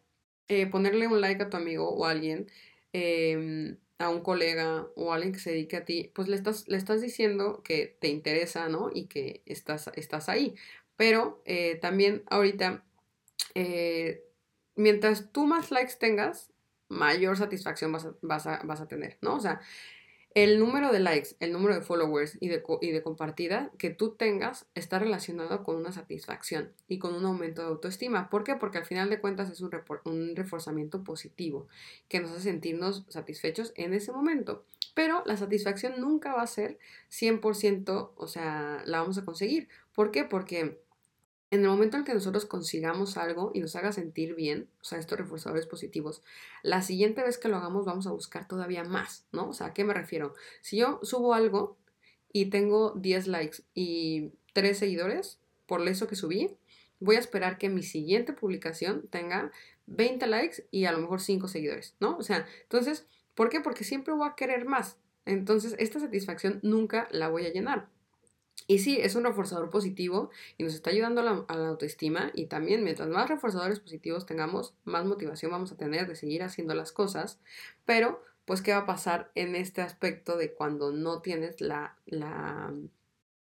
eh, 0.49 0.67
ponerle 0.67 1.07
un 1.07 1.21
like 1.21 1.43
a 1.43 1.51
tu 1.51 1.57
amigo 1.57 1.89
o 1.91 2.07
a 2.07 2.11
alguien, 2.11 2.51
em, 2.93 3.79
a 3.99 4.09
un 4.09 4.21
colega 4.23 4.87
o 4.97 5.13
a 5.13 5.15
alguien 5.17 5.33
que 5.33 5.39
se 5.41 5.51
dedique 5.53 5.77
a 5.77 5.85
ti, 5.85 6.11
pues 6.15 6.29
le 6.29 6.37
estás, 6.37 6.69
le 6.69 6.77
estás 6.77 7.01
diciendo 7.01 7.63
que 7.63 7.97
te 8.01 8.09
interesa, 8.09 8.69
¿no? 8.69 8.91
Y 8.93 9.07
que 9.07 9.43
estás, 9.47 9.91
estás 9.95 10.29
ahí. 10.29 10.55
Pero 10.97 11.43
eh, 11.47 11.77
también 11.81 12.23
ahorita, 12.31 12.85
mientras 14.77 15.33
tú 15.33 15.47
más 15.47 15.71
likes 15.71 15.95
tengas, 15.99 16.52
mayor 16.93 17.37
satisfacción 17.37 17.93
vas 17.93 18.05
a, 18.47 18.61
vas 18.63 18.81
a, 18.81 18.87
tener, 18.87 19.19
¿no? 19.23 19.37
O 19.37 19.41
sea, 19.41 19.61
el 20.35 20.59
número 20.59 20.93
de 20.93 21.01
likes, 21.01 21.37
el 21.41 21.53
número 21.53 21.75
de 21.75 21.83
followers 21.83 22.39
y 22.41 22.49
de, 22.49 22.63
y 22.81 22.91
de, 22.91 23.03
compartida 23.03 23.71
que 23.79 23.91
tú 23.91 24.15
tengas 24.15 24.67
está 24.75 24.99
relacionado 24.99 25.63
con 25.63 25.77
una 25.77 25.93
satisfacción 25.93 26.73
y 26.89 26.99
con 26.99 27.15
un 27.15 27.25
aumento 27.25 27.63
de 27.63 27.69
autoestima. 27.69 28.31
¿Por 28.31 28.45
qué? 28.45 28.57
Porque 28.57 28.79
al 28.79 28.87
final 28.87 29.11
de 29.11 29.21
cuentas 29.21 29.51
es 29.51 29.61
un, 29.61 29.71
un 30.05 30.37
reforzamiento 30.37 31.05
positivo 31.05 31.69
que 32.09 32.21
nos 32.21 32.31
hace 32.31 32.43
sentirnos 32.43 33.05
satisfechos 33.09 33.73
en 33.77 33.95
ese 33.95 34.13
momento. 34.13 34.65
Pero 34.95 35.23
la 35.27 35.37
satisfacción 35.37 36.01
nunca 36.01 36.35
va 36.35 36.43
a 36.43 36.47
ser 36.47 36.79
100%, 37.11 38.13
o 38.15 38.27
sea, 38.27 38.83
la 38.85 39.01
vamos 39.01 39.19
a 39.19 39.25
conseguir. 39.25 39.69
¿Por 39.95 40.11
qué? 40.11 40.25
Porque 40.25 40.82
en 41.53 41.61
el 41.61 41.69
momento 41.69 41.99
en 41.99 42.05
que 42.05 42.15
nosotros 42.15 42.47
consigamos 42.47 43.19
algo 43.19 43.51
y 43.53 43.61
nos 43.61 43.77
haga 43.77 43.93
sentir 43.93 44.35
bien, 44.35 44.71
o 44.81 44.85
sea, 44.85 44.99
estos 44.99 45.19
reforzadores 45.19 45.67
positivos, 45.67 46.23
la 46.63 46.81
siguiente 46.81 47.23
vez 47.23 47.37
que 47.37 47.49
lo 47.49 47.59
hagamos 47.59 47.85
vamos 47.85 48.07
a 48.07 48.11
buscar 48.11 48.49
todavía 48.49 48.85
más, 48.85 49.27
¿no? 49.33 49.51
O 49.51 49.53
sea, 49.53 49.69
¿a 49.69 49.75
qué 49.75 49.85
me 49.85 49.93
refiero? 49.93 50.35
Si 50.63 50.79
yo 50.79 50.99
subo 51.03 51.35
algo 51.35 51.77
y 52.33 52.47
tengo 52.47 52.93
10 52.93 53.27
likes 53.27 53.59
y 53.75 54.33
3 54.55 54.79
seguidores 54.79 55.41
por 55.67 55.87
eso 55.87 56.09
que 56.09 56.17
subí, 56.17 56.57
voy 57.01 57.17
a 57.17 57.21
esperar 57.21 57.59
que 57.59 57.69
mi 57.69 57.83
siguiente 57.83 58.33
publicación 58.33 59.07
tenga 59.09 59.53
20 59.89 60.27
likes 60.29 60.67
y 60.71 60.87
a 60.87 60.93
lo 60.93 61.01
mejor 61.01 61.21
5 61.21 61.49
seguidores, 61.49 61.97
¿no? 62.01 62.17
O 62.17 62.23
sea, 62.23 62.47
entonces, 62.63 63.07
¿por 63.35 63.51
qué? 63.51 63.61
Porque 63.61 63.85
siempre 63.85 64.15
voy 64.15 64.27
a 64.27 64.37
querer 64.37 64.65
más. 64.65 64.97
Entonces, 65.27 65.75
esta 65.79 66.01
satisfacción 66.01 66.61
nunca 66.63 67.09
la 67.11 67.29
voy 67.29 67.45
a 67.45 67.53
llenar. 67.53 67.89
Y 68.67 68.79
sí, 68.79 68.99
es 69.01 69.15
un 69.15 69.25
reforzador 69.25 69.71
positivo 69.71 70.31
y 70.59 70.65
nos 70.65 70.75
está 70.75 70.91
ayudando 70.91 71.21
a 71.21 71.57
la, 71.57 71.69
autoestima 71.69 72.31
y 72.35 72.47
también 72.47 72.85
mientras 72.85 73.09
más 73.09 73.29
reforzadores 73.29 73.81
positivos 73.81 74.27
tengamos, 74.27 74.75
más 74.85 75.05
motivación 75.05 75.51
vamos 75.51 75.73
a 75.73 75.77
tener 75.77 76.07
de 76.07 76.17
seguir 76.17 76.43
haciendo 76.43 76.75
las 76.75 76.93
cosas. 76.93 77.41
Pero, 77.85 78.23
pues, 78.45 78.63
¿qué 78.63 78.73
va 78.73 78.79
a 78.79 78.87
pasar 78.87 79.31
en 79.35 79.57
este 79.57 79.83
aspecto 79.83 80.37
de 80.37 80.53
cuando 80.53 80.93
no 80.93 81.21
tienes 81.23 81.61
la, 81.61 81.97
la, 82.07 82.73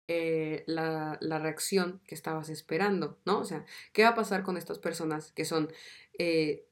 eh, 0.08 0.64
la, 0.66 1.18
reacción 1.20 2.00
que 2.06 2.14
estabas 2.14 2.48
esperando, 2.48 3.18
¿no? 3.24 3.40
O 3.40 3.44
sea, 3.44 3.64
¿qué 3.92 4.02
va 4.04 4.10
a 4.10 4.14
pasar 4.14 4.42
con 4.42 4.56
estas 4.56 4.78
personas 4.78 5.32
que 5.32 5.44
son... 5.44 5.70
Eh, 6.18 6.67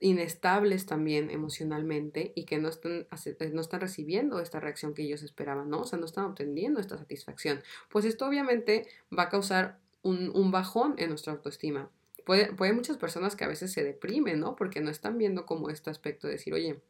inestables 0.00 0.86
también 0.86 1.30
emocionalmente 1.30 2.32
y 2.34 2.44
que 2.44 2.58
no 2.58 2.68
están, 2.68 3.06
eh, 3.24 3.50
no 3.52 3.60
están 3.60 3.80
recibiendo 3.80 4.40
esta 4.40 4.60
reacción 4.60 4.94
que 4.94 5.02
ellos 5.02 5.22
esperaban, 5.22 5.70
¿no? 5.70 5.80
O 5.80 5.86
sea, 5.86 5.98
no 5.98 6.06
están 6.06 6.24
obteniendo 6.26 6.80
esta 6.80 6.98
satisfacción. 6.98 7.62
Pues 7.88 8.04
esto 8.04 8.26
obviamente 8.26 8.86
va 9.16 9.24
a 9.24 9.28
causar 9.28 9.78
un, 10.02 10.30
un 10.34 10.50
bajón 10.50 10.94
en 10.98 11.10
nuestra 11.10 11.32
autoestima. 11.32 11.90
Puede, 12.24 12.52
puede 12.52 12.72
muchas 12.72 12.98
personas 12.98 13.36
que 13.36 13.44
a 13.44 13.48
veces 13.48 13.72
se 13.72 13.84
deprimen, 13.84 14.40
¿no? 14.40 14.56
Porque 14.56 14.80
no 14.80 14.90
están 14.90 15.16
viendo 15.16 15.46
como 15.46 15.70
este 15.70 15.90
aspecto 15.90 16.26
de 16.26 16.34
decir, 16.34 16.52
oye, 16.52 16.80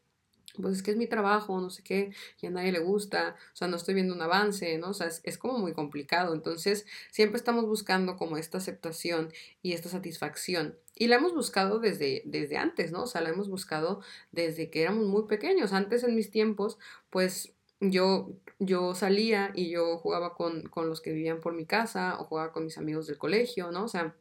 pues 0.61 0.77
es 0.77 0.83
que 0.83 0.91
es 0.91 0.97
mi 0.97 1.07
trabajo, 1.07 1.59
no 1.61 1.69
sé 1.69 1.83
qué, 1.83 2.11
y 2.41 2.47
a 2.47 2.49
nadie 2.49 2.71
le 2.71 2.79
gusta, 2.79 3.35
o 3.53 3.55
sea, 3.55 3.67
no 3.67 3.77
estoy 3.77 3.93
viendo 3.93 4.13
un 4.13 4.21
avance, 4.21 4.77
¿no? 4.77 4.89
O 4.89 4.93
sea, 4.93 5.07
es, 5.07 5.37
como 5.37 5.57
muy 5.59 5.73
complicado. 5.73 6.33
Entonces, 6.33 6.85
siempre 7.11 7.37
estamos 7.37 7.65
buscando 7.65 8.17
como 8.17 8.37
esta 8.37 8.57
aceptación 8.57 9.31
y 9.61 9.73
esta 9.73 9.89
satisfacción. 9.89 10.77
Y 10.95 11.07
la 11.07 11.17
hemos 11.17 11.33
buscado 11.33 11.79
desde, 11.79 12.23
desde 12.25 12.57
antes, 12.57 12.91
¿no? 12.91 13.03
O 13.03 13.07
sea, 13.07 13.21
la 13.21 13.29
hemos 13.29 13.49
buscado 13.49 14.01
desde 14.31 14.69
que 14.69 14.81
éramos 14.81 15.05
muy 15.05 15.27
pequeños. 15.27 15.73
Antes, 15.73 16.03
en 16.03 16.15
mis 16.15 16.31
tiempos, 16.31 16.79
pues 17.09 17.53
yo, 17.79 18.31
yo 18.59 18.95
salía 18.95 19.51
y 19.53 19.69
yo 19.69 19.97
jugaba 19.99 20.33
con, 20.33 20.63
con 20.63 20.89
los 20.89 21.01
que 21.01 21.11
vivían 21.11 21.39
por 21.39 21.53
mi 21.53 21.65
casa 21.65 22.17
o 22.19 22.25
jugaba 22.25 22.51
con 22.51 22.65
mis 22.65 22.77
amigos 22.79 23.05
del 23.05 23.19
colegio, 23.19 23.71
¿no? 23.71 23.83
O 23.83 23.87
sea, 23.87 24.15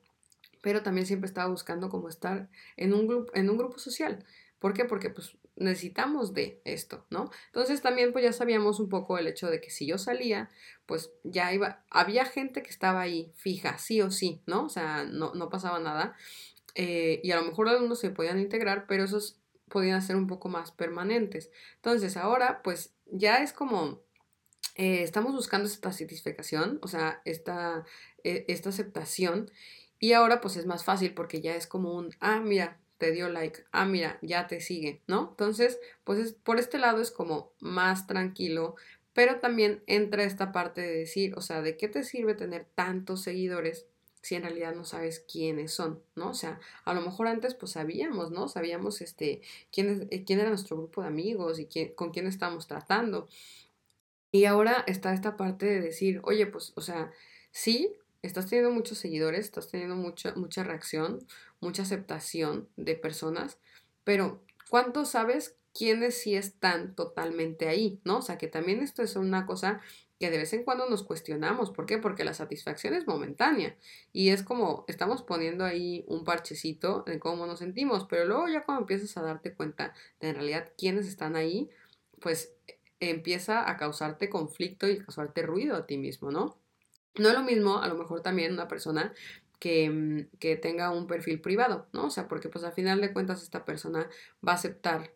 pero 0.63 0.83
también 0.83 1.07
siempre 1.07 1.29
estaba 1.29 1.49
buscando 1.49 1.89
como 1.89 2.09
estar 2.09 2.51
en 2.77 2.93
un, 2.93 3.27
en 3.33 3.49
un 3.49 3.57
grupo 3.57 3.79
social. 3.79 4.25
¿Por 4.59 4.75
qué? 4.75 4.85
Porque 4.85 5.11
pues 5.11 5.37
necesitamos 5.57 6.35
de 6.35 6.61
esto, 6.65 7.07
¿no? 7.11 7.31
Entonces 7.47 7.81
también 7.83 8.13
pues 8.13 8.25
ya 8.25 8.33
sabíamos 8.33 8.79
un 8.79 8.89
poco 8.89 9.19
el 9.19 9.27
hecho 9.27 9.49
de 9.49 9.61
que 9.61 9.71
si 9.71 9.87
yo 9.87 9.99
salía, 9.99 10.51
pues 10.87 11.11
ya 11.25 11.53
iba, 11.53 11.85
había 11.91 12.25
gente 12.25 12.63
que 12.63 12.71
estaba 12.71 13.01
ahí 13.01 13.33
fija, 13.37 13.79
sí 13.79 14.01
o 14.03 14.11
sí, 14.11 14.43
¿no? 14.47 14.65
O 14.65 14.69
sea, 14.69 15.05
no, 15.05 15.35
no 15.35 15.49
pasaba 15.49 15.79
nada. 15.79 16.17
Eh, 16.75 17.21
y 17.23 17.31
a 17.31 17.37
lo 17.37 17.45
mejor 17.45 17.69
algunos 17.69 17.99
se 17.99 18.11
podían 18.11 18.39
integrar, 18.39 18.87
pero 18.87 19.05
esos 19.05 19.41
podían 19.69 20.03
ser 20.03 20.17
un 20.17 20.27
poco 20.27 20.49
más 20.49 20.71
permanentes. 20.73 21.51
Entonces 21.77 22.17
ahora 22.17 22.63
pues 22.63 22.95
ya 23.07 23.43
es 23.43 23.53
como... 23.53 24.05
Eh, 24.79 25.03
estamos 25.03 25.33
buscando 25.33 25.67
esta 25.67 25.91
satisfacción, 25.91 26.79
o 26.83 26.89
sea, 26.89 27.23
esta, 27.25 27.87
e, 28.25 28.45
esta 28.47 28.69
aceptación 28.69 29.51
y 29.99 30.13
ahora 30.13 30.43
pues 30.43 30.57
es 30.57 30.67
más 30.67 30.85
fácil 30.85 31.15
porque 31.15 31.41
ya 31.41 31.55
es 31.55 31.67
como 31.67 31.95
un, 31.95 32.11
ah, 32.21 32.41
mira, 32.41 32.79
te 32.99 33.13
dio 33.13 33.29
like, 33.29 33.65
ah, 33.73 33.85
mira, 33.85 34.19
ya 34.23 34.47
te 34.47 34.61
sigue, 34.61 35.03
¿no? 35.07 35.29
Entonces, 35.31 35.79
pues 36.05 36.33
por 36.33 36.59
este 36.59 36.79
lado 36.79 37.01
es 37.01 37.11
como 37.11 37.53
más 37.61 38.07
tranquilo, 38.07 38.77
pero 39.13 39.41
también 39.41 39.83
entra 39.87 40.25
esta 40.25 40.53
parte 40.53 40.81
de 40.81 40.99
decir, 40.99 41.35
o 41.37 41.41
sea, 41.41 41.63
¿de 41.63 41.77
qué 41.77 41.89
te 41.89 42.03
sirve 42.05 42.35
tener 42.35 42.67
tantos 42.75 43.23
seguidores 43.23 43.87
si 44.27 44.35
en 44.35 44.43
realidad 44.43 44.75
no 44.75 44.85
sabes 44.85 45.21
quiénes 45.21 45.73
son, 45.73 46.03
¿no? 46.17 46.31
O 46.31 46.35
sea, 46.35 46.59
a 46.85 46.93
lo 46.95 47.01
mejor 47.01 47.29
antes 47.29 47.55
pues 47.55 47.73
sabíamos, 47.73 48.33
¿no? 48.33 48.49
Sabíamos 48.49 49.01
este, 49.01 49.41
quién, 49.71 50.09
eh, 50.11 50.25
quién 50.25 50.41
era 50.41 50.49
nuestro 50.49 50.77
grupo 50.77 51.03
de 51.03 51.09
amigos 51.09 51.61
y 51.61 51.67
quién, 51.67 51.95
con 51.95 52.11
quién 52.11 52.27
estábamos 52.27 52.67
tratando. 52.67 53.29
Y 54.33 54.45
ahora 54.47 54.83
está 54.87 55.15
esta 55.15 55.37
parte 55.37 55.67
de 55.67 55.81
decir, 55.81 56.21
oye, 56.25 56.47
pues, 56.47 56.73
o 56.75 56.81
sea, 56.81 57.13
sí, 57.53 57.97
estás 58.27 58.47
teniendo 58.47 58.73
muchos 58.73 58.99
seguidores, 58.99 59.47
estás 59.47 59.71
teniendo 59.71 59.97
mucha, 59.97 60.35
mucha 60.35 60.65
reacción, 60.65 61.19
mucha 61.61 61.83
aceptación 61.83 62.69
de 62.77 62.95
personas, 62.95 63.59
pero 64.05 64.43
¿cuánto 64.69 65.05
sabes 65.05 65.57
quiénes 65.73 66.21
sí 66.21 66.37
están 66.37 66.95
totalmente 66.95 67.69
ahí? 67.69 68.01
¿No? 68.05 68.19
O 68.19 68.23
sea, 68.23 68.39
que 68.39 68.49
también 68.49 68.83
esto 68.83 69.03
es 69.03 69.17
una 69.17 69.47
cosa 69.47 69.81
que 70.19 70.31
de 70.31 70.39
vez 70.39 70.53
en 70.53 70.65
cuando 70.65 70.89
nos 70.89 71.03
cuestionamos. 71.03 71.71
¿Por 71.71 71.87
qué? 71.87 71.99
Porque 71.99 72.25
la 72.25 72.35
satisfacción 72.35 72.95
es 72.95 73.07
momentánea 73.07 73.77
y 74.13 74.31
es 74.31 74.43
como 74.43 74.85
estamos 74.89 75.23
poniendo 75.23 75.65
ahí 75.65 76.05
un 76.09 76.25
parchecito 76.25 77.03
de 77.07 77.19
cómo 77.19 77.47
nos 77.47 77.59
sentimos, 77.59 78.07
pero 78.09 78.25
luego 78.25 78.49
ya 78.49 78.65
cuando 78.65 78.83
empiezas 78.83 79.17
a 79.17 79.23
darte 79.23 79.55
cuenta 79.55 79.95
de 80.21 80.31
en 80.31 80.37
realidad 80.37 80.73
quiénes 80.79 81.07
están 81.07 81.37
ahí, 81.37 81.69
pues 82.21 82.55
empieza 83.01 83.69
a 83.71 83.77
causarte 83.77 84.31
conflicto 84.31 84.89
y 84.89 84.99
causarte 84.99 85.43
ruido 85.43 85.77
a 85.77 85.87
ti 85.87 85.99
mismo, 85.99 86.31
¿no? 86.31 86.57
No 87.19 87.29
es 87.29 87.35
lo 87.35 87.43
mismo, 87.43 87.83
a 87.83 87.89
lo 87.89 87.95
mejor 87.97 88.23
también 88.23 88.53
una 88.53 88.69
persona 88.69 89.13
que, 89.59 89.89
mm, 89.91 90.39
que, 90.39 90.57
tenga 90.57 90.91
un 90.91 91.07
perfil 91.07 91.41
privado, 91.41 91.89
¿no? 91.93 92.07
O 92.07 92.11
sea, 92.11 92.29
porque 92.29 92.49
pues 92.49 92.65
al 92.65 92.73
final 92.73 93.01
de 93.01 93.13
cuentas 93.13 93.43
esta 93.43 93.65
persona 93.65 94.09
va 94.47 94.53
a 94.53 94.57
aceptar 94.57 95.13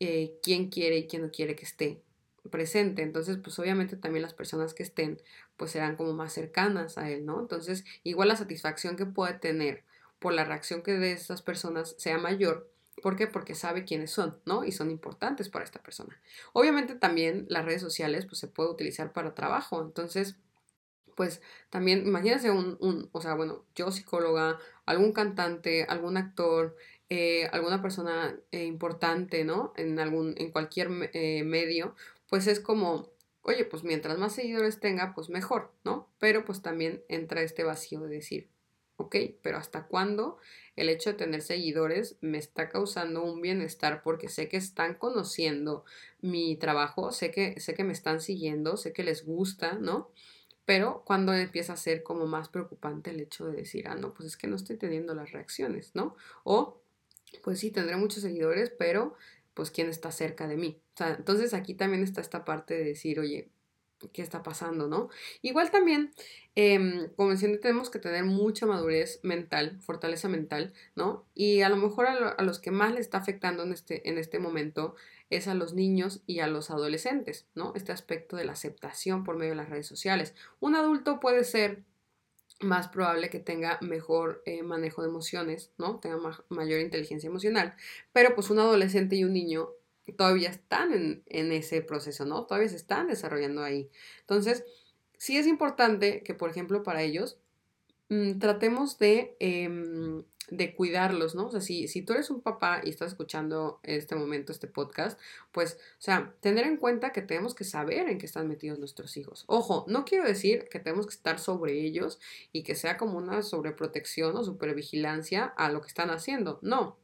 eh, 0.00 0.38
quién 0.42 0.70
quiere 0.70 0.96
y 0.98 1.06
quién 1.06 1.22
no 1.22 1.30
quiere 1.30 1.56
que 1.56 1.64
esté 1.64 2.02
presente. 2.50 3.02
Entonces, 3.02 3.36
pues 3.42 3.58
obviamente 3.58 3.96
también 3.96 4.22
las 4.22 4.34
personas 4.34 4.74
que 4.74 4.82
estén, 4.82 5.20
pues 5.56 5.72
serán 5.72 5.96
como 5.96 6.14
más 6.14 6.32
cercanas 6.32 6.96
a 6.98 7.10
él, 7.10 7.26
¿no? 7.26 7.40
Entonces, 7.40 7.84
igual 8.02 8.28
la 8.28 8.36
satisfacción 8.36 8.96
que 8.96 9.06
puede 9.06 9.34
tener 9.34 9.84
por 10.18 10.32
la 10.32 10.44
reacción 10.44 10.82
que 10.82 10.92
de 10.92 11.12
esas 11.12 11.42
personas 11.42 11.94
sea 11.98 12.18
mayor. 12.18 12.70
¿Por 13.02 13.16
qué? 13.16 13.26
Porque 13.26 13.54
sabe 13.54 13.84
quiénes 13.84 14.10
son, 14.10 14.38
¿no? 14.44 14.64
Y 14.64 14.72
son 14.72 14.90
importantes 14.90 15.48
para 15.48 15.64
esta 15.64 15.82
persona. 15.82 16.20
Obviamente 16.52 16.94
también 16.94 17.46
las 17.48 17.64
redes 17.64 17.80
sociales, 17.80 18.26
pues 18.26 18.38
se 18.38 18.48
puede 18.48 18.70
utilizar 18.70 19.12
para 19.12 19.34
trabajo. 19.34 19.82
Entonces, 19.82 20.36
pues 21.20 21.42
también 21.68 22.06
imagínense 22.06 22.50
un, 22.50 22.78
un, 22.80 23.10
o 23.12 23.20
sea, 23.20 23.34
bueno, 23.34 23.66
yo 23.74 23.90
psicóloga, 23.90 24.58
algún 24.86 25.12
cantante, 25.12 25.84
algún 25.84 26.16
actor, 26.16 26.78
eh, 27.10 27.46
alguna 27.52 27.82
persona 27.82 28.40
eh, 28.52 28.64
importante, 28.64 29.44
¿no? 29.44 29.74
En 29.76 29.98
algún, 29.98 30.32
en 30.38 30.50
cualquier 30.50 31.10
eh, 31.12 31.44
medio, 31.44 31.94
pues 32.30 32.46
es 32.46 32.58
como, 32.58 33.10
oye, 33.42 33.66
pues 33.66 33.84
mientras 33.84 34.16
más 34.16 34.34
seguidores 34.34 34.80
tenga, 34.80 35.12
pues 35.14 35.28
mejor, 35.28 35.74
¿no? 35.84 36.08
Pero 36.18 36.46
pues 36.46 36.62
también 36.62 37.02
entra 37.08 37.42
este 37.42 37.64
vacío 37.64 38.00
de 38.00 38.08
decir, 38.08 38.48
ok, 38.96 39.16
pero 39.42 39.58
¿hasta 39.58 39.88
cuándo 39.88 40.38
el 40.74 40.88
hecho 40.88 41.10
de 41.10 41.18
tener 41.18 41.42
seguidores 41.42 42.16
me 42.22 42.38
está 42.38 42.70
causando 42.70 43.22
un 43.22 43.42
bienestar 43.42 44.02
porque 44.02 44.30
sé 44.30 44.48
que 44.48 44.56
están 44.56 44.94
conociendo 44.94 45.84
mi 46.22 46.56
trabajo, 46.56 47.12
sé 47.12 47.30
que, 47.30 47.60
sé 47.60 47.74
que 47.74 47.84
me 47.84 47.92
están 47.92 48.22
siguiendo, 48.22 48.78
sé 48.78 48.94
que 48.94 49.04
les 49.04 49.26
gusta, 49.26 49.74
¿no? 49.74 50.08
Pero 50.70 51.02
cuando 51.04 51.34
empieza 51.34 51.72
a 51.72 51.76
ser 51.76 52.04
como 52.04 52.28
más 52.28 52.48
preocupante 52.48 53.10
el 53.10 53.18
hecho 53.18 53.44
de 53.44 53.56
decir, 53.56 53.88
ah, 53.88 53.96
no, 53.96 54.14
pues 54.14 54.28
es 54.28 54.36
que 54.36 54.46
no 54.46 54.54
estoy 54.54 54.76
teniendo 54.76 55.16
las 55.16 55.32
reacciones, 55.32 55.96
¿no? 55.96 56.14
O, 56.44 56.80
pues 57.42 57.58
sí, 57.58 57.72
tendré 57.72 57.96
muchos 57.96 58.22
seguidores, 58.22 58.70
pero 58.78 59.16
pues 59.52 59.72
quién 59.72 59.88
está 59.88 60.12
cerca 60.12 60.46
de 60.46 60.56
mí. 60.56 60.80
O 60.94 60.96
sea, 60.96 61.16
entonces 61.16 61.54
aquí 61.54 61.74
también 61.74 62.04
está 62.04 62.20
esta 62.20 62.44
parte 62.44 62.74
de 62.74 62.84
decir, 62.84 63.18
oye, 63.18 63.50
qué 64.08 64.22
está 64.22 64.42
pasando, 64.42 64.88
¿no? 64.88 65.08
Igual 65.42 65.70
también, 65.70 66.12
eh, 66.56 67.10
como 67.16 67.30
mencioné, 67.30 67.58
tenemos 67.58 67.90
que 67.90 67.98
tener 67.98 68.24
mucha 68.24 68.66
madurez 68.66 69.20
mental, 69.22 69.78
fortaleza 69.80 70.28
mental, 70.28 70.72
¿no? 70.94 71.26
Y 71.34 71.62
a 71.62 71.68
lo 71.68 71.76
mejor 71.76 72.06
a, 72.06 72.42
los 72.42 72.58
que 72.58 72.70
más 72.70 72.92
le 72.92 73.00
está 73.00 73.18
afectando 73.18 73.62
en 73.62 73.72
este, 73.72 74.08
en 74.08 74.18
este 74.18 74.38
momento 74.38 74.94
es 75.28 75.46
a 75.46 75.54
los 75.54 75.74
niños 75.74 76.22
y 76.26 76.40
a 76.40 76.48
los 76.48 76.70
adolescentes, 76.70 77.46
¿no? 77.54 77.72
Este 77.76 77.92
aspecto 77.92 78.36
de 78.36 78.44
la 78.44 78.52
aceptación 78.52 79.24
por 79.24 79.36
medio 79.36 79.52
de 79.52 79.56
las 79.56 79.68
redes 79.68 79.86
sociales. 79.86 80.34
Un 80.58 80.74
adulto 80.74 81.20
puede 81.20 81.44
ser 81.44 81.84
más 82.60 82.88
probable 82.88 83.30
que 83.30 83.38
tenga 83.38 83.78
mejor 83.80 84.42
eh, 84.44 84.62
manejo 84.62 85.02
de 85.02 85.08
emociones, 85.08 85.72
¿no? 85.78 85.98
Tenga 85.98 86.18
mayor 86.48 86.80
inteligencia 86.80 87.28
emocional, 87.28 87.74
pero 88.12 88.34
pues 88.34 88.50
un 88.50 88.58
adolescente 88.58 89.16
y 89.16 89.24
un 89.24 89.32
niño 89.32 89.70
todavía 90.16 90.50
están 90.50 91.22
en, 91.26 91.52
ese 91.52 91.82
proceso, 91.82 92.24
¿no? 92.24 92.44
Todavía 92.46 92.68
se 92.68 92.76
están 92.76 93.08
desarrollando 93.08 93.62
ahí. 93.62 93.90
Entonces, 94.20 94.64
sí 95.18 95.36
es 95.36 95.46
importante 95.46 96.22
que, 96.22 96.34
por 96.34 96.50
ejemplo, 96.50 96.82
para 96.82 97.02
ellos 97.02 97.38
mm, 98.08 98.38
tratemos 98.38 98.98
de, 98.98 99.36
em, 99.40 100.24
de 100.50 100.74
cuidarlos, 100.74 101.34
¿no? 101.34 101.46
O 101.46 101.50
sea, 101.50 101.60
si, 101.60 101.88
si 101.88 102.02
tú 102.02 102.12
eres 102.12 102.30
un 102.30 102.40
papá 102.40 102.80
y 102.84 102.90
estás 102.90 103.12
escuchando 103.12 103.80
en 103.82 103.96
este 103.96 104.16
momento 104.16 104.52
este 104.52 104.66
podcast, 104.66 105.18
pues, 105.52 105.74
o 105.74 106.02
sea, 106.02 106.34
tener 106.40 106.66
en 106.66 106.76
cuenta 106.76 107.12
que 107.12 107.22
tenemos 107.22 107.54
que 107.54 107.64
saber 107.64 108.08
en 108.08 108.18
qué 108.18 108.26
están 108.26 108.48
metidos 108.48 108.78
nuestros 108.78 109.16
hijos. 109.16 109.44
Ojo, 109.46 109.84
no 109.88 110.04
quiero 110.04 110.24
decir 110.24 110.68
que 110.70 110.80
tenemos 110.80 111.06
que 111.06 111.14
estar 111.14 111.38
sobre 111.38 111.80
ellos 111.80 112.18
y 112.52 112.62
que 112.62 112.74
sea 112.74 112.96
como 112.96 113.18
una 113.18 113.42
sobreprotección 113.42 114.36
o 114.36 114.44
supervigilancia 114.44 115.44
a 115.44 115.70
lo 115.70 115.80
que 115.80 115.88
están 115.88 116.10
haciendo. 116.10 116.58
No, 116.62 116.96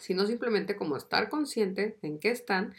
sino 0.00 0.26
simplemente 0.26 0.76
como 0.76 0.96
estar 0.96 1.28
consciente 1.28 1.96
en 2.02 2.18
qué 2.18 2.30
están 2.30 2.74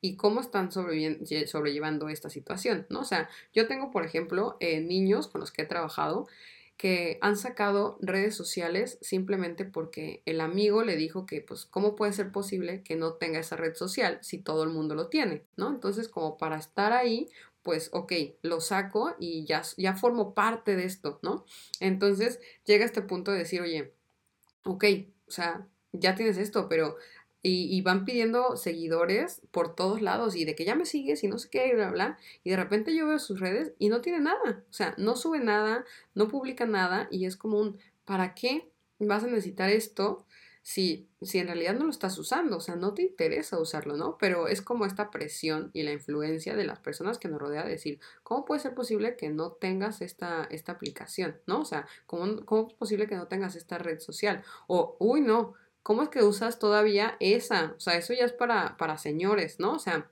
y 0.00 0.16
cómo 0.16 0.40
están 0.40 0.70
sobrellevando 0.70 2.08
esta 2.08 2.28
situación, 2.28 2.86
¿no? 2.90 3.00
O 3.00 3.04
sea, 3.04 3.28
yo 3.54 3.66
tengo, 3.66 3.90
por 3.90 4.04
ejemplo, 4.04 4.56
eh, 4.60 4.80
niños 4.80 5.28
con 5.28 5.40
los 5.40 5.50
que 5.50 5.62
he 5.62 5.66
trabajado 5.66 6.26
que 6.76 7.18
han 7.20 7.36
sacado 7.36 7.98
redes 8.00 8.34
sociales 8.34 8.98
simplemente 9.00 9.64
porque 9.64 10.22
el 10.26 10.40
amigo 10.40 10.82
le 10.82 10.96
dijo 10.96 11.24
que, 11.24 11.40
pues, 11.40 11.64
¿cómo 11.66 11.94
puede 11.94 12.12
ser 12.12 12.32
posible 12.32 12.82
que 12.82 12.96
no 12.96 13.14
tenga 13.14 13.38
esa 13.38 13.56
red 13.56 13.74
social 13.74 14.18
si 14.22 14.38
todo 14.38 14.64
el 14.64 14.70
mundo 14.70 14.94
lo 14.94 15.08
tiene, 15.08 15.44
¿no? 15.56 15.70
Entonces, 15.70 16.08
como 16.08 16.36
para 16.36 16.56
estar 16.56 16.92
ahí, 16.92 17.28
pues, 17.62 17.90
ok, 17.92 18.12
lo 18.42 18.60
saco 18.60 19.14
y 19.18 19.46
ya, 19.46 19.62
ya 19.76 19.94
formo 19.94 20.34
parte 20.34 20.76
de 20.76 20.84
esto, 20.84 21.20
¿no? 21.22 21.44
Entonces, 21.80 22.40
llega 22.66 22.84
este 22.84 23.02
punto 23.02 23.30
de 23.32 23.38
decir, 23.38 23.62
oye, 23.62 23.94
ok, 24.64 24.84
o 25.26 25.30
sea, 25.30 25.66
ya 25.94 26.14
tienes 26.14 26.36
esto, 26.38 26.68
pero... 26.68 26.96
Y, 27.46 27.82
van 27.82 28.06
pidiendo 28.06 28.56
seguidores 28.56 29.42
por 29.50 29.74
todos 29.74 30.00
lados 30.00 30.34
y 30.34 30.46
de 30.46 30.54
que 30.54 30.64
ya 30.64 30.74
me 30.74 30.86
sigues 30.86 31.22
y 31.24 31.28
no 31.28 31.38
sé 31.38 31.50
qué, 31.50 31.68
y 31.68 31.74
bla, 31.74 31.90
bla. 31.90 32.18
Y 32.42 32.48
de 32.48 32.56
repente 32.56 32.96
yo 32.96 33.06
veo 33.06 33.18
sus 33.18 33.38
redes 33.38 33.74
y 33.78 33.90
no 33.90 34.00
tiene 34.00 34.20
nada. 34.20 34.64
O 34.70 34.72
sea, 34.72 34.94
no 34.96 35.14
sube 35.14 35.40
nada, 35.40 35.84
no 36.14 36.28
publica 36.28 36.64
nada 36.64 37.06
y 37.10 37.26
es 37.26 37.36
como 37.36 37.60
un, 37.60 37.78
¿para 38.06 38.34
qué 38.34 38.70
vas 38.98 39.24
a 39.24 39.26
necesitar 39.26 39.68
esto 39.68 40.24
si, 40.64 41.10
si 41.20 41.38
en 41.38 41.48
realidad 41.48 41.74
no 41.74 41.84
lo 41.84 41.90
estás 41.90 42.16
usando, 42.16 42.56
o 42.56 42.60
sea, 42.60 42.74
no 42.74 42.94
te 42.94 43.02
interesa 43.02 43.60
usarlo, 43.60 43.98
¿no? 43.98 44.16
Pero 44.16 44.48
es 44.48 44.62
como 44.62 44.86
esta 44.86 45.10
presión 45.10 45.70
y 45.74 45.82
la 45.82 45.92
influencia 45.92 46.56
de 46.56 46.64
las 46.64 46.80
personas 46.80 47.18
que 47.18 47.28
nos 47.28 47.38
rodean 47.38 47.66
de 47.66 47.72
decir, 47.72 48.00
¿cómo 48.22 48.46
puede 48.46 48.62
ser 48.62 48.74
posible 48.74 49.14
que 49.16 49.28
no 49.28 49.52
tengas 49.52 50.00
esta, 50.00 50.44
esta 50.44 50.72
aplicación, 50.72 51.36
¿no? 51.46 51.60
O 51.60 51.64
sea, 51.66 51.86
¿cómo, 52.06 52.46
¿cómo 52.46 52.68
es 52.68 52.74
posible 52.74 53.06
que 53.06 53.14
no 53.14 53.26
tengas 53.26 53.56
esta 53.56 53.76
red 53.76 54.00
social? 54.00 54.42
O, 54.66 54.96
uy, 55.00 55.20
no, 55.20 55.52
¿cómo 55.84 56.02
es 56.02 56.08
que 56.08 56.24
usas 56.24 56.58
todavía 56.58 57.16
esa? 57.20 57.74
O 57.76 57.80
sea, 57.80 57.96
eso 57.96 58.12
ya 58.12 58.24
es 58.24 58.32
para, 58.32 58.76
para 58.78 58.98
señores, 58.98 59.60
¿no? 59.60 59.74
O 59.74 59.78
sea, 59.78 60.10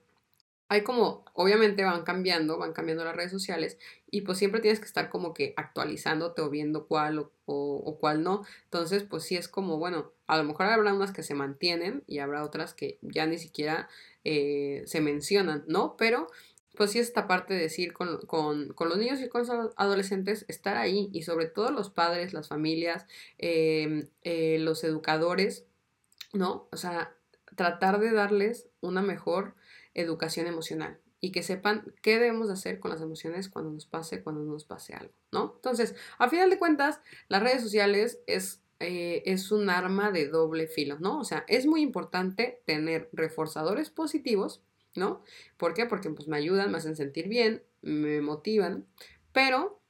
hay 0.69 0.83
como, 0.85 1.25
obviamente 1.35 1.85
van 1.85 2.03
cambiando, 2.03 2.57
van 2.59 2.73
cambiando 2.73 3.05
las 3.05 3.17
redes 3.17 3.31
sociales 3.31 3.79
y 4.11 4.23
pues 4.23 4.39
siempre 4.39 4.61
tienes 4.61 4.81
que 4.81 4.87
estar 4.87 5.11
como 5.11 5.35
que 5.35 5.55
actualizándote 5.57 6.41
o 6.41 6.51
viendo 6.51 6.87
cuál 6.87 7.27
o, 7.47 7.99
cuál 8.01 8.23
no. 8.23 8.43
Entonces, 8.65 9.03
pues 9.03 9.25
sí 9.25 9.37
es 9.37 9.49
como, 9.49 9.79
bueno, 9.79 10.13
a 10.27 10.39
lo 10.39 10.45
mejor 10.45 10.67
habrá 10.67 10.95
unas 10.95 11.13
que 11.13 11.23
se 11.23 11.35
mantienen 11.35 12.05
y 12.07 12.21
habrá 12.21 12.45
otras 12.45 12.75
que 12.75 12.99
ya 13.03 13.27
ni 13.27 13.39
siquiera 13.39 13.89
eh, 14.25 14.83
se 14.87 15.01
mencionan, 15.01 15.65
¿no? 15.67 15.97
Pero 15.99 16.29
pues 16.75 16.93
sí 16.93 16.99
esta 16.99 17.27
parte 17.27 17.55
de 17.55 17.61
decir 17.61 17.93
con, 17.93 18.21
los 18.79 18.99
niños 18.99 19.21
y 19.21 19.29
con 19.29 19.47
los 19.47 19.51
adolescentes, 19.77 20.45
estar 20.49 20.77
ahí 20.77 21.11
y 21.13 21.23
sobre 21.23 21.47
todo 21.47 21.71
los 21.71 21.91
padres, 21.91 22.33
las 22.33 22.49
familias, 22.49 23.07
em, 23.39 24.09
eh, 24.23 24.59
los 24.59 24.83
educadores, 24.85 25.67
¿no? 26.33 26.69
O 26.73 26.77
sea, 26.77 27.15
tratar 27.57 28.01
de 28.01 28.13
darles 28.13 28.69
una 28.81 29.03
mejor 29.03 29.55
educación 29.95 30.47
emocional 30.47 30.99
y 31.21 31.31
que 31.31 31.43
sepan 31.43 31.95
qué 32.03 32.19
debemos 32.19 32.51
hacer 32.51 32.81
con 32.81 32.91
las 32.91 33.01
emociones 33.01 33.49
cuando 33.49 33.71
nos 33.71 33.87
pase, 33.87 34.23
cuando 34.23 34.43
nos 34.43 34.65
pase 34.65 34.95
algo, 34.95 35.13
¿no? 35.31 35.53
Entonces, 35.57 35.95
a 36.19 36.29
final 36.29 36.51
de 36.51 36.59
cuentas, 36.59 37.01
las 37.29 37.43
redes 37.43 37.63
sociales 37.63 38.19
es, 38.27 38.61
eh, 38.81 39.23
es 39.27 39.53
un 39.53 39.71
arma 39.71 40.11
de 40.11 40.27
doble 40.27 40.67
filo, 40.67 40.99
¿no? 40.99 41.21
O 41.21 41.25
sea, 41.25 41.45
es 41.47 41.67
muy 41.67 41.83
importante 41.83 42.63
tener 42.67 43.09
reforzadores 43.13 43.91
positivos, 43.91 44.63
¿no? 44.95 45.23
¿Por 45.57 45.75
qué? 45.75 45.87
Porque 45.87 46.11
pues 46.11 46.29
me 46.29 46.37
ayudan, 46.37 46.71
me 46.71 46.79
hacen 46.79 46.97
sentir 46.97 47.29
bien, 47.29 47.63
me 47.83 48.21
motivan, 48.21 48.87
pero 49.33 49.81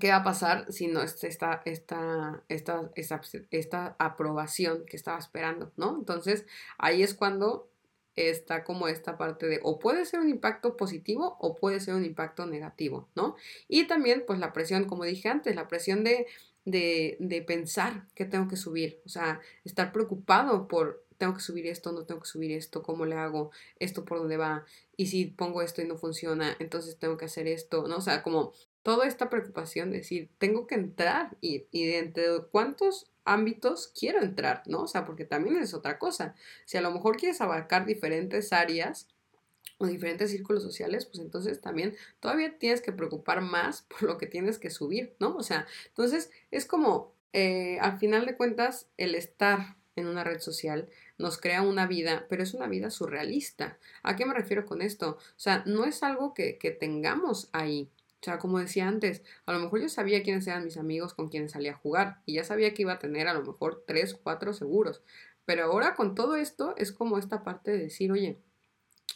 ¿qué 0.00 0.10
va 0.10 0.16
a 0.16 0.24
pasar 0.24 0.72
si 0.72 0.86
no 0.86 1.02
está 1.02 1.26
esta, 1.26 1.62
esta, 1.64 2.42
esta, 2.48 2.90
esta, 2.94 3.20
esta 3.50 3.96
aprobación 3.98 4.84
que 4.86 4.96
estaba 4.96 5.18
esperando, 5.18 5.72
¿no? 5.76 5.96
Entonces, 5.98 6.46
ahí 6.78 7.02
es 7.02 7.14
cuando 7.14 7.68
está 8.16 8.64
como 8.64 8.88
esta 8.88 9.16
parte 9.18 9.46
de 9.46 9.60
o 9.62 9.78
puede 9.78 10.04
ser 10.04 10.20
un 10.20 10.28
impacto 10.28 10.76
positivo 10.76 11.36
o 11.40 11.56
puede 11.56 11.80
ser 11.80 11.94
un 11.94 12.04
impacto 12.04 12.46
negativo, 12.46 13.08
¿no? 13.14 13.36
Y 13.68 13.86
también 13.86 14.24
pues 14.26 14.38
la 14.38 14.52
presión, 14.52 14.84
como 14.84 15.04
dije 15.04 15.28
antes, 15.28 15.54
la 15.56 15.68
presión 15.68 16.04
de, 16.04 16.26
de, 16.64 17.16
de 17.18 17.42
pensar 17.42 18.06
que 18.14 18.24
tengo 18.24 18.48
que 18.48 18.56
subir, 18.56 19.00
o 19.04 19.08
sea, 19.08 19.40
estar 19.64 19.92
preocupado 19.92 20.68
por 20.68 21.03
tengo 21.18 21.34
que 21.34 21.40
subir 21.40 21.66
esto, 21.66 21.92
no 21.92 22.04
tengo 22.04 22.20
que 22.20 22.28
subir 22.28 22.52
esto, 22.52 22.82
cómo 22.82 23.06
le 23.06 23.16
hago, 23.16 23.50
esto 23.78 24.04
por 24.04 24.18
dónde 24.18 24.36
va, 24.36 24.64
y 24.96 25.06
si 25.06 25.26
pongo 25.26 25.62
esto 25.62 25.82
y 25.82 25.86
no 25.86 25.96
funciona, 25.96 26.56
entonces 26.58 26.98
tengo 26.98 27.16
que 27.16 27.26
hacer 27.26 27.46
esto, 27.46 27.88
¿no? 27.88 27.96
O 27.96 28.00
sea, 28.00 28.22
como 28.22 28.52
toda 28.82 29.06
esta 29.06 29.30
preocupación 29.30 29.90
de 29.90 29.98
decir, 29.98 30.28
tengo 30.38 30.66
que 30.66 30.74
entrar 30.74 31.36
y, 31.40 31.66
y 31.70 31.86
de 31.86 31.98
entre 31.98 32.24
cuántos 32.50 33.10
ámbitos 33.24 33.92
quiero 33.98 34.22
entrar, 34.22 34.62
¿no? 34.66 34.82
O 34.82 34.86
sea, 34.86 35.04
porque 35.04 35.24
también 35.24 35.56
es 35.56 35.74
otra 35.74 35.98
cosa. 35.98 36.34
Si 36.66 36.76
a 36.76 36.82
lo 36.82 36.90
mejor 36.90 37.16
quieres 37.16 37.40
abarcar 37.40 37.86
diferentes 37.86 38.52
áreas 38.52 39.08
o 39.78 39.86
diferentes 39.86 40.30
círculos 40.30 40.62
sociales, 40.62 41.06
pues 41.06 41.18
entonces 41.18 41.60
también 41.60 41.96
todavía 42.20 42.58
tienes 42.58 42.80
que 42.80 42.92
preocupar 42.92 43.40
más 43.40 43.82
por 43.88 44.02
lo 44.02 44.18
que 44.18 44.26
tienes 44.26 44.58
que 44.58 44.70
subir, 44.70 45.14
¿no? 45.18 45.36
O 45.36 45.42
sea, 45.42 45.66
entonces 45.88 46.30
es 46.50 46.66
como, 46.66 47.12
eh, 47.32 47.78
al 47.80 47.98
final 47.98 48.26
de 48.26 48.36
cuentas, 48.36 48.86
el 48.96 49.14
estar 49.14 49.76
en 49.96 50.06
una 50.06 50.24
red 50.24 50.40
social 50.40 50.88
nos 51.18 51.38
crea 51.38 51.62
una 51.62 51.86
vida, 51.86 52.26
pero 52.28 52.42
es 52.42 52.54
una 52.54 52.66
vida 52.66 52.90
surrealista. 52.90 53.78
¿A 54.02 54.16
qué 54.16 54.26
me 54.26 54.34
refiero 54.34 54.66
con 54.66 54.82
esto? 54.82 55.10
O 55.10 55.38
sea, 55.38 55.62
no 55.66 55.84
es 55.84 56.02
algo 56.02 56.34
que, 56.34 56.58
que 56.58 56.70
tengamos 56.70 57.48
ahí. 57.52 57.88
O 58.20 58.24
sea, 58.24 58.38
como 58.38 58.58
decía 58.58 58.88
antes, 58.88 59.22
a 59.44 59.52
lo 59.52 59.58
mejor 59.58 59.80
yo 59.82 59.88
sabía 59.88 60.22
quiénes 60.22 60.46
eran 60.46 60.64
mis 60.64 60.78
amigos 60.78 61.12
con 61.12 61.28
quienes 61.28 61.52
salía 61.52 61.72
a 61.72 61.76
jugar 61.76 62.22
y 62.24 62.34
ya 62.34 62.44
sabía 62.44 62.72
que 62.72 62.82
iba 62.82 62.94
a 62.94 62.98
tener 62.98 63.28
a 63.28 63.34
lo 63.34 63.42
mejor 63.42 63.84
tres, 63.86 64.14
cuatro 64.14 64.54
seguros. 64.54 65.02
Pero 65.44 65.64
ahora 65.64 65.94
con 65.94 66.14
todo 66.14 66.36
esto 66.36 66.74
es 66.78 66.90
como 66.90 67.18
esta 67.18 67.44
parte 67.44 67.70
de 67.70 67.78
decir, 67.78 68.10
oye, 68.10 68.38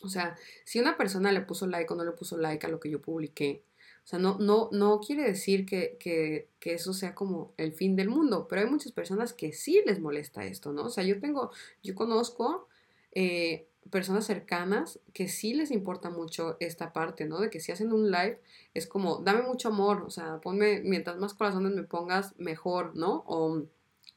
o 0.03 0.09
sea, 0.09 0.37
si 0.65 0.79
una 0.79 0.97
persona 0.97 1.33
le 1.33 1.41
puso 1.41 1.67
like 1.67 1.93
o 1.93 1.97
no 1.97 2.05
le 2.05 2.13
puso 2.13 2.37
like 2.37 2.67
a 2.67 2.69
lo 2.71 2.81
que 2.81 2.91
yo 2.91 3.01
publiqué, 3.01 3.63
o 4.09 4.11
sea, 4.11 4.19
no, 4.19 4.39
no, 4.39 4.71
no 4.73 5.01
quiere 5.01 5.23
decir 5.23 5.67
que, 5.67 5.99
que, 6.01 6.49
que, 6.61 6.73
eso 6.73 6.95
sea 6.95 7.15
como 7.15 7.53
el 7.59 7.75
fin 7.75 7.95
del 7.95 8.09
mundo, 8.09 8.47
pero 8.49 8.63
hay 8.63 8.67
muchas 8.67 8.91
personas 8.91 9.35
que 9.35 9.53
sí 9.53 9.83
les 9.85 10.01
molesta 10.01 10.47
esto, 10.47 10.73
¿no? 10.73 10.85
O 10.85 10.89
sea, 10.89 11.05
yo 11.05 11.21
tengo, 11.21 11.51
yo 11.83 11.95
conozco 11.95 12.69
eh, 13.13 13.67
personas 13.91 14.25
cercanas 14.25 14.99
que 15.13 15.29
sí 15.29 15.53
les 15.53 15.71
importa 15.71 16.09
mucho 16.09 16.57
esta 16.59 16.95
parte, 16.95 17.27
¿no? 17.27 17.39
De 17.39 17.51
que 17.51 17.61
si 17.61 17.71
hacen 17.71 17.93
un 17.93 18.11
live 18.11 18.41
es 18.73 18.87
como, 18.87 19.19
dame 19.19 19.43
mucho 19.43 19.69
amor, 19.69 20.01
o 20.01 20.09
sea, 20.09 20.41
ponme, 20.41 20.81
mientras 20.81 21.19
más 21.19 21.35
corazones 21.35 21.73
me 21.73 21.83
pongas, 21.83 22.35
mejor, 22.39 22.97
¿no? 22.97 23.25
O 23.27 23.65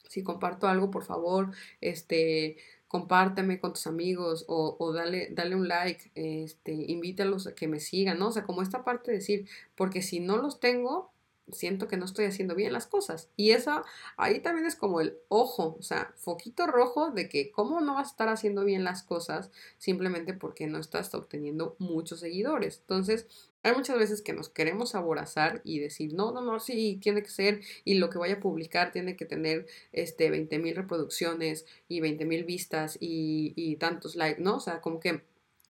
si 0.07 0.23
comparto 0.23 0.69
algo, 0.69 0.89
por 0.89 1.03
favor, 1.03 1.51
este, 1.81 2.55
compárteme 2.91 3.57
con 3.61 3.71
tus 3.71 3.87
amigos 3.87 4.43
o, 4.49 4.75
o, 4.77 4.91
dale, 4.91 5.29
dale 5.31 5.55
un 5.55 5.69
like, 5.69 6.11
este, 6.13 6.73
invítalos 6.73 7.47
a 7.47 7.55
que 7.55 7.69
me 7.69 7.79
sigan, 7.79 8.19
¿no? 8.19 8.27
O 8.27 8.31
sea, 8.33 8.43
como 8.43 8.61
esta 8.61 8.83
parte 8.83 9.11
de 9.11 9.17
decir, 9.19 9.47
porque 9.75 10.01
si 10.01 10.19
no 10.19 10.35
los 10.35 10.59
tengo, 10.59 11.10
siento 11.51 11.87
que 11.87 11.97
no 11.97 12.05
estoy 12.05 12.25
haciendo 12.25 12.55
bien 12.55 12.73
las 12.73 12.87
cosas. 12.87 13.29
Y 13.37 13.51
eso 13.51 13.83
ahí 14.17 14.39
también 14.39 14.67
es 14.67 14.75
como 14.75 15.01
el 15.01 15.17
ojo, 15.29 15.75
o 15.79 15.83
sea, 15.83 16.13
foquito 16.17 16.67
rojo 16.67 17.11
de 17.11 17.29
que 17.29 17.51
cómo 17.51 17.81
no 17.81 17.95
vas 17.95 18.07
a 18.07 18.11
estar 18.11 18.29
haciendo 18.29 18.63
bien 18.63 18.83
las 18.83 19.03
cosas 19.03 19.51
simplemente 19.77 20.33
porque 20.33 20.67
no 20.67 20.79
estás 20.79 21.13
obteniendo 21.13 21.75
muchos 21.79 22.19
seguidores. 22.19 22.79
Entonces, 22.81 23.27
hay 23.63 23.75
muchas 23.75 23.97
veces 23.97 24.21
que 24.21 24.33
nos 24.33 24.49
queremos 24.49 24.95
aborazar 24.95 25.61
y 25.63 25.79
decir, 25.79 26.13
no, 26.13 26.31
no, 26.31 26.41
no, 26.41 26.59
sí, 26.59 26.97
tiene 27.01 27.21
que 27.21 27.29
ser, 27.29 27.61
y 27.85 27.95
lo 27.95 28.09
que 28.09 28.17
vaya 28.17 28.35
a 28.35 28.39
publicar 28.39 28.91
tiene 28.91 29.15
que 29.15 29.25
tener 29.25 29.67
este 29.91 30.31
20 30.31 30.57
mil 30.59 30.75
reproducciones 30.75 31.65
y 31.87 31.99
20 32.01 32.25
mil 32.25 32.43
vistas 32.43 32.97
y, 32.99 33.53
y 33.55 33.75
tantos 33.75 34.15
likes, 34.15 34.41
¿no? 34.41 34.55
O 34.57 34.59
sea, 34.59 34.81
como 34.81 34.99
que 34.99 35.21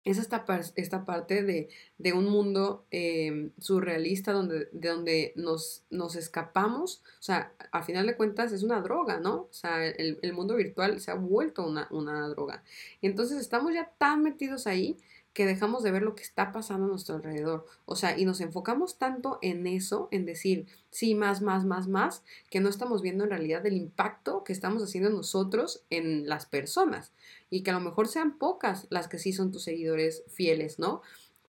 es 0.03 0.17
esta, 0.17 0.45
esta 0.75 1.05
parte 1.05 1.43
de, 1.43 1.69
de 1.97 2.13
un 2.13 2.25
mundo 2.25 2.85
em, 2.91 3.51
surrealista 3.57 4.33
donde, 4.33 4.67
de 4.71 4.89
donde 4.89 5.33
nos, 5.35 5.83
nos 5.89 6.15
escapamos. 6.15 7.01
O 7.19 7.23
sea, 7.23 7.53
al 7.71 7.83
final 7.83 8.05
de 8.05 8.17
cuentas 8.17 8.51
es 8.51 8.63
una 8.63 8.81
droga, 8.81 9.19
¿no? 9.19 9.33
O 9.43 9.53
sea, 9.53 9.85
el, 9.85 10.19
el 10.21 10.33
mundo 10.33 10.55
virtual 10.55 10.99
se 10.99 11.11
ha 11.11 11.15
vuelto 11.15 11.65
una, 11.65 11.87
una 11.91 12.27
droga. 12.27 12.63
Y 12.99 13.07
entonces 13.07 13.39
estamos 13.39 13.73
ya 13.73 13.91
tan 13.97 14.23
metidos 14.23 14.67
ahí 14.67 14.97
que 15.33 15.45
dejamos 15.45 15.83
de 15.83 15.91
ver 15.91 16.03
lo 16.03 16.15
que 16.15 16.23
está 16.23 16.51
pasando 16.51 16.85
a 16.85 16.89
nuestro 16.89 17.15
alrededor. 17.15 17.65
O 17.85 17.95
sea, 17.95 18.17
y 18.17 18.25
nos 18.25 18.39
enfocamos 18.39 18.97
tanto 18.97 19.39
en 19.41 19.65
eso, 19.65 20.07
en 20.11 20.25
decir, 20.25 20.67
sí, 20.91 21.15
más, 21.15 21.41
más, 21.41 21.65
más, 21.65 21.87
más, 21.87 22.23
que 22.49 22.59
no 22.59 22.69
estamos 22.69 23.01
viendo 23.01 23.23
en 23.23 23.31
realidad 23.31 23.65
el 23.65 23.75
impacto 23.75 24.43
que 24.43 24.53
estamos 24.53 24.83
haciendo 24.83 25.09
nosotros 25.09 25.83
en 25.89 26.29
las 26.29 26.45
personas. 26.45 27.11
Y 27.49 27.63
que 27.63 27.71
a 27.71 27.73
lo 27.73 27.79
mejor 27.79 28.07
sean 28.07 28.37
pocas 28.37 28.87
las 28.89 29.07
que 29.07 29.17
sí 29.17 29.33
son 29.33 29.51
tus 29.51 29.63
seguidores 29.63 30.23
fieles, 30.27 30.77
¿no? 30.77 31.01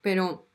Pero 0.02 0.46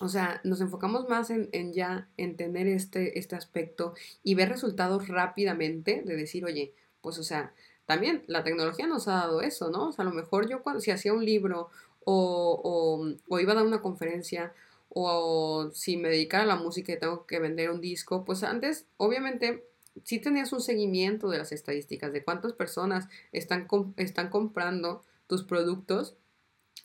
o 0.00 0.08
sea, 0.08 0.40
nos 0.44 0.60
enfocamos 0.60 1.08
más 1.08 1.30
en, 1.30 1.48
en, 1.52 1.72
ya 1.72 2.08
en 2.16 2.36
tener 2.36 2.68
este, 2.68 3.18
este 3.18 3.34
aspecto 3.34 3.94
y 4.22 4.34
ver 4.34 4.48
resultados 4.48 5.08
rápidamente 5.08 6.02
de 6.04 6.16
decir, 6.16 6.44
oye, 6.44 6.72
pues 7.00 7.18
o 7.18 7.24
sea, 7.24 7.52
también 7.88 8.22
la 8.26 8.44
tecnología 8.44 8.86
nos 8.86 9.08
ha 9.08 9.14
dado 9.14 9.40
eso, 9.40 9.70
¿no? 9.70 9.88
O 9.88 9.92
sea, 9.92 10.04
a 10.04 10.08
lo 10.08 10.14
mejor 10.14 10.48
yo 10.48 10.62
cuando 10.62 10.80
si 10.80 10.90
hacía 10.90 11.14
un 11.14 11.24
libro 11.24 11.70
o, 12.04 13.14
o, 13.28 13.38
iba 13.40 13.52
a 13.52 13.56
dar 13.56 13.66
una 13.66 13.82
conferencia 13.82 14.52
o 14.88 15.70
si 15.72 15.96
me 15.96 16.08
dedicara 16.08 16.44
a 16.44 16.46
la 16.46 16.56
música 16.56 16.92
y 16.92 16.98
tengo 16.98 17.26
que 17.26 17.38
vender 17.38 17.70
un 17.70 17.80
disco, 17.80 18.24
pues 18.24 18.42
antes 18.42 18.86
obviamente 18.96 19.68
sí 20.04 20.18
tenías 20.18 20.52
un 20.52 20.60
seguimiento 20.60 21.28
de 21.28 21.38
las 21.38 21.52
estadísticas, 21.52 22.12
de 22.12 22.24
cuántas 22.24 22.52
personas 22.52 23.08
están, 23.32 23.68
están 23.96 24.30
comprando 24.30 25.02
tus 25.26 25.44
productos, 25.44 26.16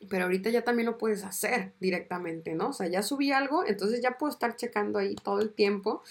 pero 0.10 0.26
ahorita 0.26 0.50
ya 0.50 0.64
también 0.64 0.88
lo 0.88 0.98
puedes 0.98 1.24
hacer 1.24 1.74
directamente, 1.80 2.56
¿no? 2.56 2.70
O 2.70 2.74
sea, 2.74 2.88
ya 2.88 3.04
subí 3.04 3.32
algo, 3.32 3.66
entonces 3.66 4.02
ya 4.02 4.18
puedo 4.18 4.32
estar 4.32 4.56
checando 4.56 5.00
ahí 5.00 5.16
todo 5.16 5.40
el 5.40 5.54
tiempo 5.54 6.04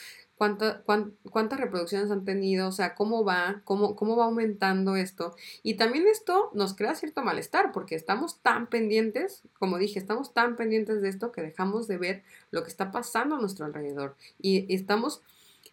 cuántas 1.31 1.61
reproducciones 1.61 2.11
han 2.11 2.25
tenido, 2.25 2.69
o 2.69 2.73
sea, 2.73 2.95
cómo 2.95 3.25
va, 3.25 3.63
cómo, 3.65 3.95
cómo 3.97 4.17
va 4.17 4.25
aumentando 4.25 4.97
esto. 4.97 5.37
Y 5.63 5.75
también 5.75 6.07
esto 6.07 6.51
nos 6.53 6.75
crea 6.75 6.95
cierto 6.95 7.23
malestar 7.23 7.73
porque 7.73 7.95
estamos 7.95 8.41
tan 8.41 8.67
pendientes, 8.67 9.43
como 9.59 9.79
dije, 9.79 9.99
estamos 9.99 10.35
tan 10.35 10.57
pendientes 10.57 11.03
de 11.03 11.09
esto 11.09 11.33
que 11.33 11.43
dejamos 11.43 11.87
de 11.87 11.99
ver 11.99 12.23
lo 12.51 12.63
que 12.63 12.71
está 12.71 12.91
pasando 12.91 13.37
a 13.37 13.41
nuestro 13.41 13.67
alrededor. 13.67 14.17
Y, 14.41 14.75
estamos, 14.75 15.23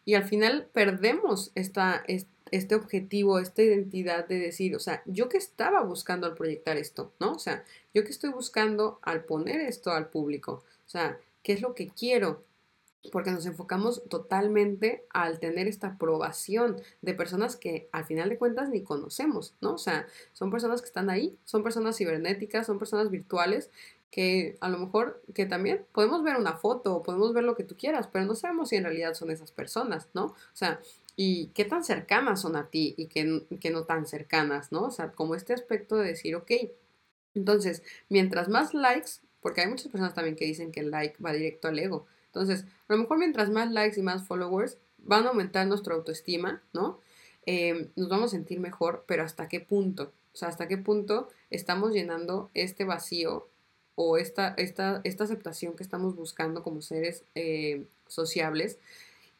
y 0.05 0.13
al 0.13 0.25
final 0.25 0.67
perdemos 0.71 1.51
este 1.55 2.75
objetivo, 2.75 3.39
esta 3.39 3.63
identidad 3.63 4.27
de 4.27 4.39
decir, 4.39 4.75
o 4.75 4.79
sea, 4.79 5.01
yo 5.05 5.29
que 5.29 5.37
estaba 5.37 5.81
buscando 5.83 6.27
al 6.27 6.35
proyectar 6.35 6.77
esto, 6.77 7.11
¿no? 7.19 7.33
O 7.33 7.39
sea, 7.39 7.63
yo 7.93 8.03
que 8.03 8.11
estoy 8.11 8.29
buscando 8.31 8.99
al 9.01 9.23
poner 9.23 9.61
esto 9.61 9.91
al 9.91 10.09
público, 10.09 10.63
o 10.85 10.89
sea, 10.89 11.17
¿qué 11.43 11.53
es 11.53 11.61
lo 11.61 11.73
que 11.73 11.87
quiero? 11.87 12.43
Porque 13.11 13.31
nos 13.31 13.45
enfocamos 13.45 14.03
totalmente 14.09 15.05
al 15.09 15.39
tener 15.39 15.67
esta 15.67 15.87
aprobación 15.87 16.81
de 17.01 17.13
personas 17.13 17.55
que 17.55 17.89
al 17.91 18.05
final 18.05 18.29
de 18.29 18.37
cuentas 18.37 18.69
ni 18.69 18.83
conocemos, 18.83 19.55
¿no? 19.61 19.75
O 19.75 19.77
sea, 19.77 20.05
son 20.33 20.51
personas 20.51 20.81
que 20.81 20.87
están 20.87 21.09
ahí, 21.09 21.37
son 21.45 21.63
personas 21.63 21.97
cibernéticas, 21.97 22.67
son 22.67 22.77
personas 22.77 23.09
virtuales 23.09 23.69
que 24.11 24.57
a 24.59 24.69
lo 24.69 24.79
mejor 24.79 25.21
que 25.33 25.45
también 25.45 25.85
podemos 25.93 26.23
ver 26.23 26.35
una 26.35 26.53
foto 26.53 27.03
podemos 27.03 27.33
ver 27.33 27.43
lo 27.43 27.55
que 27.55 27.63
tú 27.63 27.75
quieras, 27.77 28.07
pero 28.11 28.25
no 28.25 28.35
sabemos 28.35 28.69
si 28.69 28.75
en 28.75 28.83
realidad 28.83 29.13
son 29.13 29.31
esas 29.31 29.51
personas, 29.51 30.09
¿no? 30.13 30.25
O 30.25 30.35
sea, 30.53 30.79
y 31.15 31.47
qué 31.47 31.65
tan 31.65 31.83
cercanas 31.83 32.41
son 32.41 32.55
a 32.55 32.69
ti 32.69 32.95
y 32.97 33.07
qué, 33.07 33.45
qué 33.59 33.69
no 33.71 33.83
tan 33.83 34.05
cercanas, 34.05 34.71
¿no? 34.71 34.85
O 34.85 34.91
sea, 34.91 35.11
como 35.11 35.35
este 35.35 35.53
aspecto 35.53 35.95
de 35.97 36.07
decir, 36.07 36.35
ok, 36.35 36.51
entonces, 37.35 37.83
mientras 38.09 38.49
más 38.49 38.73
likes, 38.73 39.11
porque 39.41 39.61
hay 39.61 39.67
muchas 39.67 39.87
personas 39.87 40.13
también 40.13 40.35
que 40.35 40.45
dicen 40.45 40.71
que 40.71 40.79
el 40.79 40.91
like 40.91 41.21
va 41.23 41.31
directo 41.33 41.67
al 41.67 41.79
ego, 41.79 42.07
entonces, 42.29 42.65
a 42.87 42.93
lo 42.93 42.99
mejor 42.99 43.17
mientras 43.17 43.49
más 43.49 43.71
likes 43.71 43.99
y 43.99 44.03
más 44.03 44.25
followers 44.27 44.77
van 44.99 45.25
a 45.25 45.29
aumentar 45.29 45.65
nuestra 45.67 45.95
autoestima, 45.95 46.61
¿no? 46.73 46.99
Eh, 47.45 47.89
nos 47.95 48.09
vamos 48.09 48.27
a 48.27 48.37
sentir 48.37 48.59
mejor, 48.59 49.03
pero 49.07 49.23
¿hasta 49.23 49.47
qué 49.47 49.59
punto? 49.59 50.11
O 50.33 50.37
sea, 50.37 50.49
¿hasta 50.49 50.67
qué 50.67 50.77
punto 50.77 51.29
estamos 51.49 51.93
llenando 51.93 52.51
este 52.53 52.85
vacío 52.85 53.47
o 53.95 54.17
esta, 54.17 54.53
esta, 54.57 55.01
esta 55.03 55.23
aceptación 55.23 55.75
que 55.75 55.83
estamos 55.83 56.15
buscando 56.15 56.61
como 56.61 56.81
seres 56.81 57.23
eh, 57.33 57.85
sociables? 58.07 58.77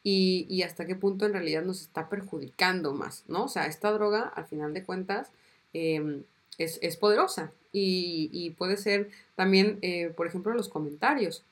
Y, 0.02 0.62
hasta 0.62 0.86
qué 0.86 0.96
punto 0.96 1.26
en 1.26 1.34
realidad 1.34 1.62
nos 1.62 1.82
está 1.82 2.08
perjudicando 2.08 2.94
más, 2.94 3.24
¿no? 3.28 3.44
O 3.44 3.48
sea, 3.48 3.66
esta 3.66 3.92
droga, 3.92 4.22
al 4.22 4.46
final 4.46 4.72
de 4.72 4.82
cuentas, 4.82 5.30
em, 5.74 6.24
es, 6.56 6.96
poderosa 6.96 7.52
y, 7.70 8.50
puede 8.58 8.76
ser 8.78 9.10
también, 9.36 9.78
eh, 9.82 10.12
por 10.16 10.26
ejemplo, 10.26 10.54
los 10.54 10.68
comentarios 10.70 11.44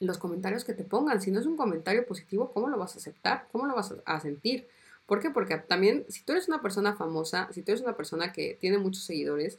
los 0.00 0.18
comentarios 0.18 0.64
que 0.64 0.74
te 0.74 0.84
pongan. 0.84 1.20
Si 1.20 1.30
no 1.30 1.40
es 1.40 1.46
un 1.46 1.56
comentario 1.56 2.06
positivo, 2.06 2.50
¿cómo 2.52 2.68
lo 2.68 2.78
vas 2.78 2.94
a 2.94 2.98
aceptar? 2.98 3.48
¿Cómo 3.52 3.66
lo 3.66 3.74
vas 3.74 3.94
a 4.04 4.20
sentir? 4.20 4.66
¿Por 5.06 5.20
qué? 5.20 5.30
Porque 5.30 5.56
también, 5.56 6.04
si 6.08 6.22
tú 6.22 6.32
eres 6.32 6.48
una 6.48 6.60
persona 6.60 6.94
famosa, 6.94 7.48
si 7.52 7.62
tú 7.62 7.72
eres 7.72 7.82
una 7.82 7.96
persona 7.96 8.32
que 8.32 8.56
tiene 8.60 8.78
muchos 8.78 9.04
seguidores, 9.04 9.58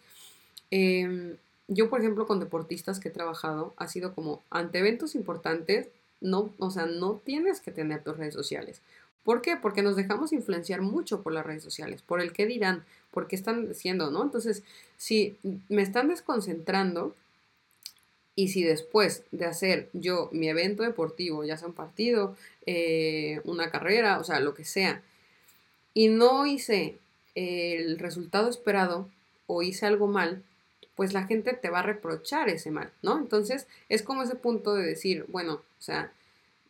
em, 0.72 1.38
yo, 1.68 1.90
por 1.90 2.00
ejemplo, 2.02 2.28
con 2.28 2.40
deportistas 2.40 3.00
que 3.00 3.10
he 3.10 3.12
trabajado, 3.12 3.74
ha 3.78 3.88
sido 3.88 4.14
como 4.14 4.44
ante 4.50 4.80
eventos 4.80 5.16
importantes, 5.16 5.88
no, 6.22 6.54
o 6.60 6.72
sea, 6.72 6.86
no 6.86 7.22
tienes 7.24 7.62
que 7.62 7.72
tener 7.72 8.04
tus 8.04 8.18
redes 8.18 8.34
sociales. 8.34 8.82
¿Por 9.24 9.42
qué? 9.42 9.58
Porque 9.58 9.82
nos 9.82 9.96
dejamos 9.98 10.32
influenciar 10.32 10.82
mucho 10.82 11.22
por 11.22 11.34
las 11.34 11.46
redes 11.46 11.64
sociales, 11.64 12.02
por 12.02 12.22
el 12.22 12.32
qué 12.32 12.46
dirán, 12.46 12.86
por 13.12 13.28
qué 13.28 13.36
están 13.36 13.68
diciendo, 13.68 14.10
¿no? 14.10 14.24
Entonces, 14.24 14.64
si 14.98 15.38
me 15.68 15.82
están 15.82 16.08
desconcentrando, 16.08 17.14
y 18.38 18.50
si 18.50 18.64
después 18.64 19.24
de 19.32 19.46
hacer 19.46 19.90
yo 19.94 20.30
mi 20.32 20.48
evento 20.48 20.84
deportivo, 20.84 21.44
ya 21.44 21.58
sea 21.58 21.70
un 21.70 21.74
partido, 21.74 22.38
eh, 22.68 23.42
una 23.46 23.72
carrera, 23.72 24.20
o 24.20 24.24
sea, 24.24 24.40
lo 24.40 24.54
que 24.54 24.64
sea, 24.64 25.02
y 25.96 26.10
no 26.10 26.46
hice 26.46 27.00
el 27.34 27.98
resultado 27.98 28.48
esperado 28.48 29.10
o 29.48 29.64
hice 29.64 29.88
algo 29.88 30.06
mal, 30.06 30.44
pues 30.96 31.14
la 31.14 31.26
gente 31.26 31.54
te 31.54 31.72
va 31.72 31.80
a 31.80 31.84
reprochar 31.84 32.48
ese 32.50 32.70
mal, 32.70 32.92
¿no? 33.02 33.18
Entonces 33.18 33.66
es 33.90 34.04
como 34.04 34.22
ese 34.22 34.36
punto 34.36 34.76
de 34.76 34.86
decir, 34.86 35.26
bueno, 35.30 35.54
o 35.54 35.82
sea, 35.82 36.12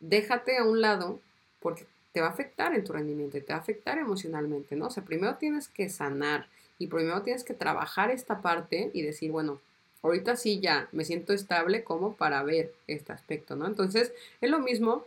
déjate 0.00 0.56
a 0.56 0.64
un 0.64 0.80
lado 0.80 1.20
porque 1.60 1.84
te 2.12 2.22
va 2.22 2.28
a 2.28 2.30
afectar 2.30 2.74
en 2.74 2.82
tu 2.82 2.94
rendimiento 2.94 3.36
y 3.36 3.42
te 3.42 3.52
va 3.52 3.58
a 3.58 3.62
afectar 3.62 3.98
emocionalmente, 3.98 4.74
¿no? 4.74 4.86
O 4.86 4.90
sea, 4.90 5.04
primero 5.04 5.36
tienes 5.36 5.68
que 5.68 5.90
sanar 5.90 6.48
y 6.78 6.86
primero 6.86 7.20
tienes 7.20 7.44
que 7.44 7.52
trabajar 7.52 8.10
esta 8.10 8.40
parte 8.40 8.90
y 8.94 9.02
decir, 9.02 9.30
bueno, 9.32 9.60
ahorita 10.02 10.36
sí 10.36 10.60
ya 10.60 10.88
me 10.92 11.04
siento 11.04 11.32
estable 11.32 11.84
como 11.84 12.14
para 12.14 12.42
ver 12.42 12.72
este 12.86 13.12
aspecto, 13.12 13.56
¿no? 13.56 13.66
Entonces, 13.66 14.12
es 14.40 14.50
lo 14.50 14.60
mismo 14.60 15.04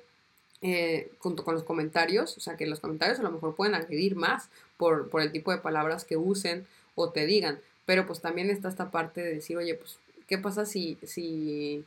eh, 0.62 1.10
junto 1.20 1.44
con 1.44 1.56
los 1.56 1.64
comentarios, 1.64 2.38
o 2.38 2.40
sea, 2.40 2.56
que 2.56 2.68
los 2.68 2.80
comentarios 2.80 3.20
a 3.20 3.24
lo 3.24 3.32
mejor 3.32 3.56
pueden 3.56 3.76
agredir 3.76 4.16
más 4.16 4.50
por, 4.78 5.10
por 5.10 5.22
el 5.22 5.32
tipo 5.32 5.52
de 5.52 5.58
palabras 5.58 6.06
que 6.06 6.18
usen 6.18 6.68
o 6.96 7.10
te 7.10 7.26
digan, 7.26 7.60
pero 7.86 8.06
pues 8.06 8.22
también 8.22 8.50
está 8.50 8.70
esta 8.70 8.92
parte 8.92 9.22
de 9.22 9.34
decir, 9.36 9.58
oye, 9.58 9.76
pues, 9.76 9.98
¿qué 10.28 10.38
pasa 10.38 10.66
si, 10.66 10.98
si, 11.04 11.84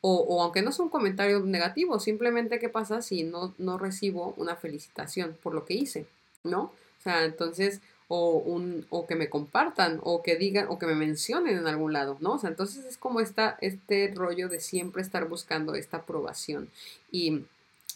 o, 0.00 0.14
o 0.14 0.42
aunque 0.42 0.62
no 0.62 0.70
es 0.70 0.78
un 0.78 0.88
comentario 0.88 1.40
negativo, 1.40 2.00
simplemente 2.00 2.58
qué 2.58 2.68
pasa 2.68 3.02
si 3.02 3.22
no, 3.22 3.54
no 3.58 3.76
recibo 3.76 4.34
una 4.38 4.56
felicitación 4.56 5.36
por 5.42 5.54
lo 5.54 5.64
que 5.64 5.74
hice, 5.74 6.06
¿no? 6.42 6.62
O 6.62 7.02
sea, 7.02 7.24
entonces, 7.24 7.80
o, 8.08 8.38
un, 8.38 8.86
o 8.90 9.06
que 9.06 9.16
me 9.16 9.28
compartan 9.28 10.00
o 10.02 10.22
que 10.22 10.36
digan 10.36 10.66
o 10.68 10.78
que 10.78 10.86
me 10.86 10.94
mencionen 10.94 11.56
en 11.56 11.66
algún 11.66 11.92
lado, 11.92 12.16
¿no? 12.20 12.34
O 12.34 12.38
sea, 12.38 12.50
entonces 12.50 12.84
es 12.84 12.96
como 12.96 13.20
esta, 13.20 13.58
este 13.60 14.12
rollo 14.14 14.48
de 14.48 14.60
siempre 14.60 15.02
estar 15.02 15.28
buscando 15.28 15.74
esta 15.74 15.98
aprobación 15.98 16.70
y, 17.10 17.42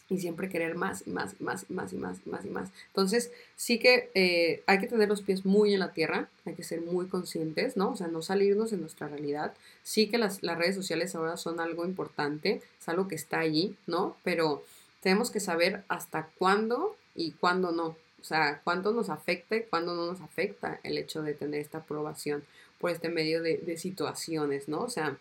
y 0.08 0.18
siempre 0.18 0.48
querer 0.48 0.74
más 0.74 1.04
y 1.06 1.10
más 1.10 1.34
y 1.38 1.44
más 1.44 1.64
y 1.68 1.72
más 1.72 1.92
y 1.92 1.96
más 1.96 2.18
y 2.26 2.28
más 2.28 2.44
y 2.44 2.48
más. 2.48 2.70
Entonces 2.88 3.30
sí 3.54 3.78
que 3.78 4.10
eh, 4.14 4.62
hay 4.66 4.80
que 4.80 4.88
tener 4.88 5.08
los 5.08 5.22
pies 5.22 5.46
muy 5.46 5.74
en 5.74 5.80
la 5.80 5.92
tierra, 5.92 6.28
hay 6.44 6.54
que 6.54 6.64
ser 6.64 6.80
muy 6.80 7.06
conscientes, 7.06 7.76
¿no? 7.76 7.90
O 7.90 7.96
sea, 7.96 8.08
no 8.08 8.20
salirnos 8.20 8.72
de 8.72 8.78
nuestra 8.78 9.06
realidad. 9.06 9.54
Sí 9.84 10.08
que 10.08 10.18
las, 10.18 10.42
las 10.42 10.58
redes 10.58 10.74
sociales 10.74 11.14
ahora 11.14 11.36
son 11.36 11.60
algo 11.60 11.84
importante, 11.84 12.60
es 12.80 12.88
algo 12.88 13.06
que 13.06 13.14
está 13.14 13.38
allí, 13.38 13.76
¿no? 13.86 14.16
Pero 14.24 14.64
tenemos 15.02 15.30
que 15.30 15.40
saber 15.40 15.84
hasta 15.88 16.28
cuándo 16.36 16.96
y 17.14 17.30
cuándo 17.32 17.70
no. 17.70 17.96
O 18.20 18.24
sea, 18.24 18.60
cuánto 18.64 18.92
nos 18.92 19.10
afecta 19.10 19.56
y 19.56 19.62
cuándo 19.64 19.94
no 19.94 20.06
nos 20.06 20.20
afecta 20.20 20.80
el 20.82 20.98
hecho 20.98 21.22
de 21.22 21.34
tener 21.34 21.60
esta 21.60 21.78
aprobación 21.78 22.44
por 22.78 22.90
este 22.90 23.08
medio 23.08 23.42
de, 23.42 23.76
situaciones, 23.76 24.68
¿no? 24.68 24.80
O 24.80 24.90
sea, 24.90 25.18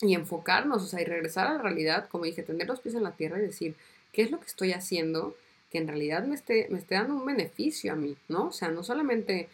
y 0.00 0.14
enfocarnos, 0.14 0.82
o 0.82 0.86
sea, 0.86 1.00
y 1.00 1.04
regresar 1.04 1.46
a 1.46 1.54
la 1.54 1.62
realidad, 1.62 2.08
como 2.08 2.24
dije, 2.24 2.42
tener 2.42 2.66
los 2.68 2.80
pies 2.80 2.94
en 2.94 3.02
la 3.02 3.16
tierra 3.16 3.38
y 3.38 3.42
decir, 3.42 3.74
¿qué 4.12 4.22
es 4.22 4.30
lo 4.30 4.40
que 4.40 4.46
estoy 4.46 4.72
haciendo 4.72 5.36
que 5.70 5.78
en 5.78 5.88
realidad 5.88 6.24
me 6.24 6.34
esté, 6.34 6.68
me 6.70 6.78
esté 6.78 6.94
dando 6.94 7.14
un 7.14 7.26
beneficio 7.26 7.92
a 7.92 7.96
mí, 7.96 8.16
¿no? 8.28 8.48
O 8.48 8.52
sea, 8.52 8.68
no 8.68 8.84
solamente, 8.84 9.48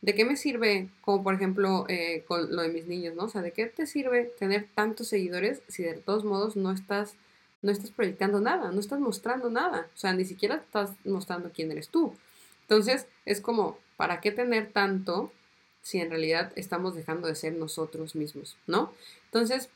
¿de 0.00 0.14
qué 0.14 0.24
me 0.24 0.36
sirve, 0.36 0.88
como 1.00 1.24
por 1.24 1.34
ejemplo 1.34 1.86
eh, 1.88 2.24
con 2.26 2.54
lo 2.54 2.62
de 2.62 2.68
mis 2.68 2.86
niños, 2.86 3.16
¿no? 3.16 3.24
O 3.24 3.28
sea, 3.28 3.42
¿de 3.42 3.52
qué 3.52 3.66
te 3.66 3.86
sirve 3.86 4.32
tener 4.38 4.68
tantos 4.74 5.08
seguidores 5.08 5.62
si 5.68 5.82
de 5.82 5.94
todos 5.94 6.24
modos 6.24 6.56
no 6.56 6.70
estás 6.70 7.16
no 7.66 7.72
estás 7.72 7.90
proyectando 7.90 8.40
nada, 8.40 8.70
no 8.70 8.78
estás 8.78 9.00
mostrando 9.00 9.50
nada, 9.50 9.88
o 9.92 9.98
sea, 9.98 10.12
ni 10.12 10.24
siquiera 10.24 10.54
estás 10.54 10.92
mostrando 11.04 11.50
quién 11.52 11.72
eres 11.72 11.88
tú. 11.88 12.14
Entonces, 12.62 13.06
es 13.24 13.40
como, 13.40 13.76
¿para 13.96 14.20
qué 14.20 14.30
tener 14.30 14.70
tanto 14.70 15.32
si 15.82 15.98
en 15.98 16.10
realidad 16.10 16.52
estamos 16.54 16.94
dejando 16.94 17.26
de 17.26 17.34
ser 17.34 17.54
nosotros 17.54 18.14
mismos, 18.14 18.56
¿no? 18.68 18.92
Entonces, 19.24 19.68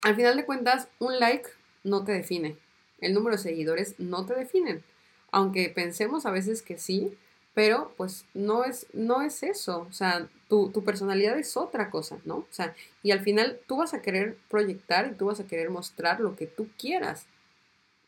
al 0.00 0.16
final 0.16 0.34
de 0.36 0.46
cuentas, 0.46 0.88
un 0.98 1.20
like 1.20 1.50
no 1.84 2.04
te 2.04 2.12
define, 2.12 2.56
el 3.02 3.12
número 3.12 3.36
de 3.36 3.42
seguidores 3.42 3.96
no 3.98 4.24
te 4.24 4.34
definen, 4.34 4.82
aunque 5.30 5.68
pensemos 5.68 6.24
a 6.24 6.30
veces 6.30 6.62
que 6.62 6.78
sí, 6.78 7.18
pero 7.52 7.92
pues 7.98 8.24
no 8.32 8.64
es, 8.64 8.86
no 8.94 9.20
es 9.20 9.42
eso, 9.42 9.86
o 9.86 9.92
sea, 9.92 10.26
tu, 10.48 10.70
tu, 10.70 10.84
personalidad 10.84 11.38
es 11.38 11.56
otra 11.56 11.90
cosa, 11.90 12.18
¿no? 12.24 12.36
O 12.36 12.46
sea, 12.50 12.74
y 13.02 13.10
al 13.10 13.20
final 13.20 13.58
tú 13.66 13.78
vas 13.78 13.94
a 13.94 14.02
querer 14.02 14.36
proyectar 14.48 15.10
y 15.10 15.14
tú 15.16 15.26
vas 15.26 15.40
a 15.40 15.46
querer 15.46 15.70
mostrar 15.70 16.20
lo 16.20 16.36
que 16.36 16.46
tú 16.46 16.68
quieras, 16.78 17.26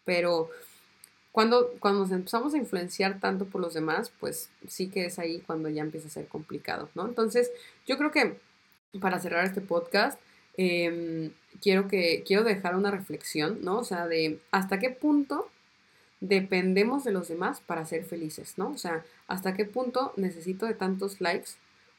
pero 0.04 0.50
cuando, 1.32 1.74
cuando 1.78 2.00
nos 2.00 2.10
empezamos 2.10 2.54
a 2.54 2.58
influenciar 2.58 3.20
tanto 3.20 3.44
por 3.44 3.60
los 3.60 3.74
demás, 3.74 4.10
pues 4.18 4.50
sí 4.66 4.88
que 4.88 5.06
es 5.06 5.18
ahí 5.18 5.40
cuando 5.46 5.68
ya 5.68 5.82
empieza 5.82 6.08
a 6.08 6.10
ser 6.10 6.26
complicado, 6.26 6.88
¿no? 6.94 7.06
Entonces, 7.06 7.52
yo 7.86 7.96
creo 7.96 8.10
que 8.10 8.38
para 9.00 9.20
cerrar 9.20 9.44
este 9.44 9.60
podcast, 9.60 10.18
em, 10.56 11.30
quiero, 11.62 11.86
que, 11.86 12.24
quiero 12.26 12.42
dejar 12.44 12.74
una 12.74 12.90
reflexión, 12.90 13.58
¿no? 13.62 13.78
O 13.78 13.84
sea, 13.84 14.06
de 14.06 14.40
hasta 14.50 14.78
qué 14.78 14.90
punto 14.90 15.48
dependemos 16.20 17.04
de 17.04 17.12
los 17.12 17.28
demás 17.28 17.60
para 17.60 17.84
ser 17.84 18.04
felices, 18.04 18.54
¿no? 18.56 18.70
O 18.70 18.78
sea, 18.78 19.04
hasta 19.28 19.54
qué 19.54 19.64
punto 19.64 20.12
necesito 20.16 20.66
de 20.66 20.74
tantos 20.74 21.20
likes 21.20 21.50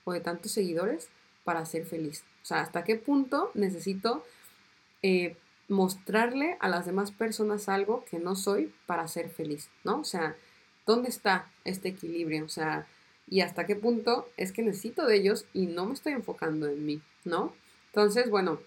o 0.10 0.14
de 0.14 0.22
tantos 0.22 0.52
seguidores 0.52 1.08
para 1.44 1.66
ser 1.66 1.86
feliz. 1.86 2.24
O 2.44 2.46
sea, 2.46 2.62
hasta 2.62 2.84
qué 2.84 2.96
punto 2.96 3.52
necesito 3.54 4.26
eh, 5.04 5.36
mostrarle 5.68 6.58
a 6.60 6.68
las 6.68 6.86
demás 6.86 7.12
personas 7.12 7.70
algo 7.70 8.04
que 8.10 8.18
no 8.18 8.36
soy 8.36 8.74
para 8.88 9.08
ser 9.08 9.30
feliz, 9.30 9.70
¿no? 9.84 10.00
O 10.00 10.04
sea, 10.04 10.36
¿dónde 10.86 11.10
está 11.10 11.52
este 11.64 11.90
equilibrio? 11.90 12.46
O 12.46 12.50
sea, 12.50 12.88
y 13.28 13.42
hasta 13.42 13.68
qué 13.68 13.76
punto 13.76 14.28
es 14.36 14.52
que 14.52 14.64
necesito 14.64 15.06
de 15.06 15.16
ellos 15.16 15.46
y 15.54 15.68
no 15.68 15.86
me 15.86 15.94
estoy 15.94 16.14
enfocando 16.14 16.68
en 16.68 16.86
mí, 16.86 17.02
¿no? 17.24 17.54
Entonces, 17.88 18.30
bueno, 18.32 18.60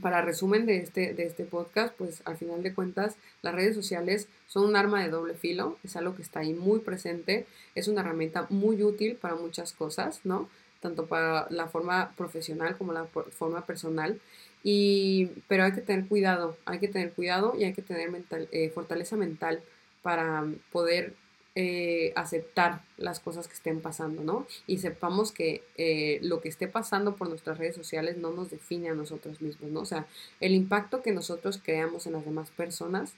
para 0.00 0.22
resumen 0.22 0.64
de 0.64 0.78
este, 0.78 1.12
de 1.12 1.24
este 1.24 1.44
podcast, 1.44 1.94
pues 1.96 2.22
al 2.24 2.38
final 2.38 2.62
de 2.62 2.74
cuentas 2.74 3.16
las 3.42 3.54
redes 3.54 3.74
sociales 3.74 4.26
son 4.46 4.64
un 4.64 4.76
arma 4.76 5.02
de 5.02 5.10
doble 5.10 5.34
filo, 5.34 5.78
es 5.84 5.96
algo 5.96 6.16
que 6.16 6.22
está 6.22 6.40
ahí 6.40 6.54
muy 6.54 6.80
presente, 6.80 7.46
es 7.74 7.88
una 7.88 8.00
herramienta 8.00 8.46
muy 8.48 8.82
útil 8.82 9.16
para 9.16 9.34
muchas 9.34 9.72
cosas, 9.72 10.20
¿no? 10.24 10.48
Tanto 10.82 11.06
para 11.06 11.46
la 11.48 11.68
forma 11.68 12.12
profesional 12.16 12.76
como 12.76 12.92
la 12.92 13.06
forma 13.06 13.64
personal. 13.64 14.20
Y, 14.62 15.30
pero 15.48 15.64
hay 15.64 15.72
que 15.72 15.80
tener 15.80 16.06
cuidado, 16.06 16.58
hay 16.66 16.78
que 16.78 16.88
tener 16.88 17.12
cuidado 17.12 17.54
y 17.58 17.64
hay 17.64 17.72
que 17.72 17.82
tener 17.82 18.10
mental, 18.10 18.48
eh, 18.52 18.68
fortaleza 18.68 19.16
mental 19.16 19.62
para 20.02 20.44
poder 20.70 21.14
eh, 21.54 22.14
aceptar 22.16 22.80
las 22.96 23.20
cosas 23.20 23.46
que 23.46 23.52
estén 23.52 23.82
pasando, 23.82 24.22
¿no? 24.22 24.46
Y 24.66 24.78
sepamos 24.78 25.32
que 25.32 25.62
eh, 25.76 26.18
lo 26.22 26.40
que 26.40 26.48
esté 26.48 26.66
pasando 26.66 27.16
por 27.16 27.28
nuestras 27.28 27.58
redes 27.58 27.76
sociales 27.76 28.16
no 28.16 28.30
nos 28.30 28.50
define 28.50 28.88
a 28.88 28.94
nosotros 28.94 29.42
mismos, 29.42 29.70
¿no? 29.70 29.80
O 29.80 29.84
sea, 29.84 30.06
el 30.40 30.54
impacto 30.54 31.02
que 31.02 31.12
nosotros 31.12 31.60
creamos 31.62 32.06
en 32.06 32.14
las 32.14 32.24
demás 32.24 32.50
personas 32.50 33.12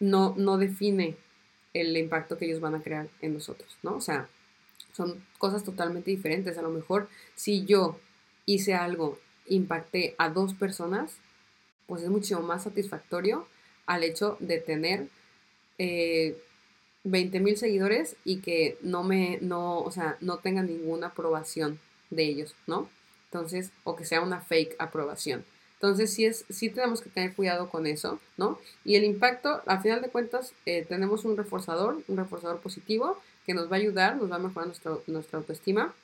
no, 0.00 0.34
no 0.36 0.58
define 0.58 1.16
el 1.74 1.96
impacto 1.96 2.38
que 2.38 2.46
ellos 2.46 2.60
van 2.60 2.74
a 2.74 2.82
crear 2.82 3.06
en 3.20 3.34
nosotros, 3.34 3.76
¿no? 3.84 3.94
O 3.94 4.00
sea, 4.00 4.28
son 4.96 5.24
cosas 5.38 5.64
totalmente 5.64 6.10
diferentes. 6.10 6.56
A 6.56 6.62
lo 6.62 6.70
mejor 6.70 7.08
si 7.34 7.64
yo 7.64 7.98
hice 8.46 8.74
algo, 8.74 9.18
impacté 9.46 10.14
a 10.18 10.30
dos 10.30 10.54
personas, 10.54 11.12
pues 11.86 12.02
es 12.02 12.08
mucho 12.08 12.40
más 12.40 12.64
satisfactorio 12.64 13.46
al 13.86 14.04
hecho 14.04 14.36
de 14.40 14.58
tener 14.58 15.08
eh, 15.78 16.38
20 17.04 17.40
mil 17.40 17.56
seguidores 17.56 18.16
y 18.24 18.38
que 18.38 18.78
no 18.82 19.02
me, 19.02 19.38
no, 19.42 19.80
o 19.80 19.90
sea, 19.90 20.16
no 20.20 20.38
tenga 20.38 20.62
ninguna 20.62 21.08
aprobación 21.08 21.78
de 22.10 22.24
ellos, 22.24 22.54
¿no? 22.66 22.88
Entonces, 23.26 23.70
o 23.82 23.96
que 23.96 24.04
sea 24.04 24.22
una 24.22 24.40
fake 24.40 24.76
aprobación. 24.78 25.44
Entonces, 25.74 26.14
sí, 26.14 26.24
es, 26.24 26.46
sí 26.48 26.70
tenemos 26.70 27.02
que 27.02 27.10
tener 27.10 27.34
cuidado 27.34 27.68
con 27.68 27.86
eso, 27.86 28.18
¿no? 28.38 28.58
Y 28.84 28.94
el 28.94 29.04
impacto, 29.04 29.60
al 29.66 29.82
final 29.82 30.00
de 30.00 30.08
cuentas, 30.08 30.54
eh, 30.64 30.86
tenemos 30.88 31.26
un 31.26 31.36
reforzador, 31.36 32.02
un 32.08 32.16
reforzador 32.16 32.60
positivo 32.60 33.18
que 33.46 33.54
nos 33.54 33.70
va 33.70 33.76
a 33.76 33.78
ayudar, 33.78 34.16
nos 34.16 34.30
va 34.30 34.36
a 34.36 34.38
mejorar 34.38 34.68
nuestra 35.06 35.38
autoestima, 35.38 35.94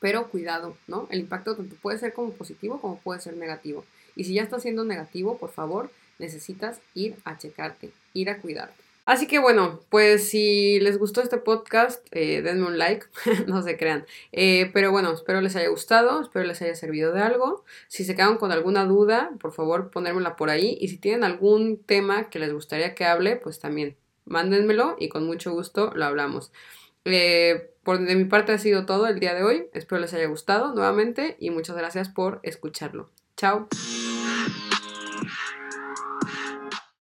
pero 0.00 0.28
cuidado, 0.28 0.76
¿no? 0.88 1.06
El 1.10 1.20
impacto 1.20 1.56
tanto 1.56 1.76
puede 1.76 1.98
ser 1.98 2.12
como 2.12 2.32
positivo 2.32 2.80
como 2.80 2.98
puede 2.98 3.20
ser 3.20 3.36
negativo. 3.36 3.84
Y 4.16 4.24
si 4.24 4.34
ya 4.34 4.42
está 4.42 4.60
siendo 4.60 4.84
negativo, 4.84 5.38
por 5.38 5.50
favor, 5.50 5.90
necesitas 6.18 6.80
ir 6.94 7.16
a 7.24 7.38
checarte, 7.38 7.90
ir 8.12 8.28
a 8.28 8.38
cuidarte. 8.38 8.82
Así 9.04 9.26
que 9.26 9.40
bueno, 9.40 9.80
pues 9.90 10.28
si 10.28 10.78
les 10.78 10.96
gustó 10.96 11.22
este 11.22 11.36
podcast, 11.36 12.06
eh, 12.12 12.40
denme 12.40 12.66
un 12.66 12.78
like, 12.78 13.06
no 13.48 13.62
se 13.62 13.76
crean. 13.76 14.06
Eh, 14.30 14.70
pero 14.72 14.92
bueno, 14.92 15.12
espero 15.12 15.40
les 15.40 15.56
haya 15.56 15.68
gustado, 15.68 16.20
espero 16.20 16.44
les 16.46 16.62
haya 16.62 16.74
servido 16.76 17.12
de 17.12 17.20
algo. 17.20 17.64
Si 17.88 18.04
se 18.04 18.14
quedan 18.14 18.36
con 18.36 18.52
alguna 18.52 18.84
duda, 18.84 19.32
por 19.40 19.52
favor 19.52 19.90
ponérmela 19.90 20.36
por 20.36 20.50
ahí. 20.50 20.78
Y 20.80 20.88
si 20.88 20.98
tienen 20.98 21.24
algún 21.24 21.78
tema 21.78 22.30
que 22.30 22.38
les 22.38 22.52
gustaría 22.52 22.94
que 22.94 23.04
hable, 23.04 23.36
pues 23.36 23.58
también 23.58 23.96
mándenmelo 24.24 24.96
y 24.98 25.08
con 25.08 25.26
mucho 25.26 25.52
gusto 25.52 25.92
lo 25.94 26.04
hablamos. 26.04 26.52
Eh, 27.04 27.70
por 27.82 27.98
de 27.98 28.14
mi 28.14 28.24
parte 28.24 28.52
ha 28.52 28.58
sido 28.58 28.86
todo 28.86 29.06
el 29.06 29.18
día 29.18 29.34
de 29.34 29.42
hoy. 29.42 29.66
Espero 29.74 30.00
les 30.00 30.14
haya 30.14 30.26
gustado 30.26 30.74
nuevamente 30.74 31.36
y 31.40 31.50
muchas 31.50 31.76
gracias 31.76 32.08
por 32.08 32.40
escucharlo. 32.42 33.10
Chao. 33.36 33.68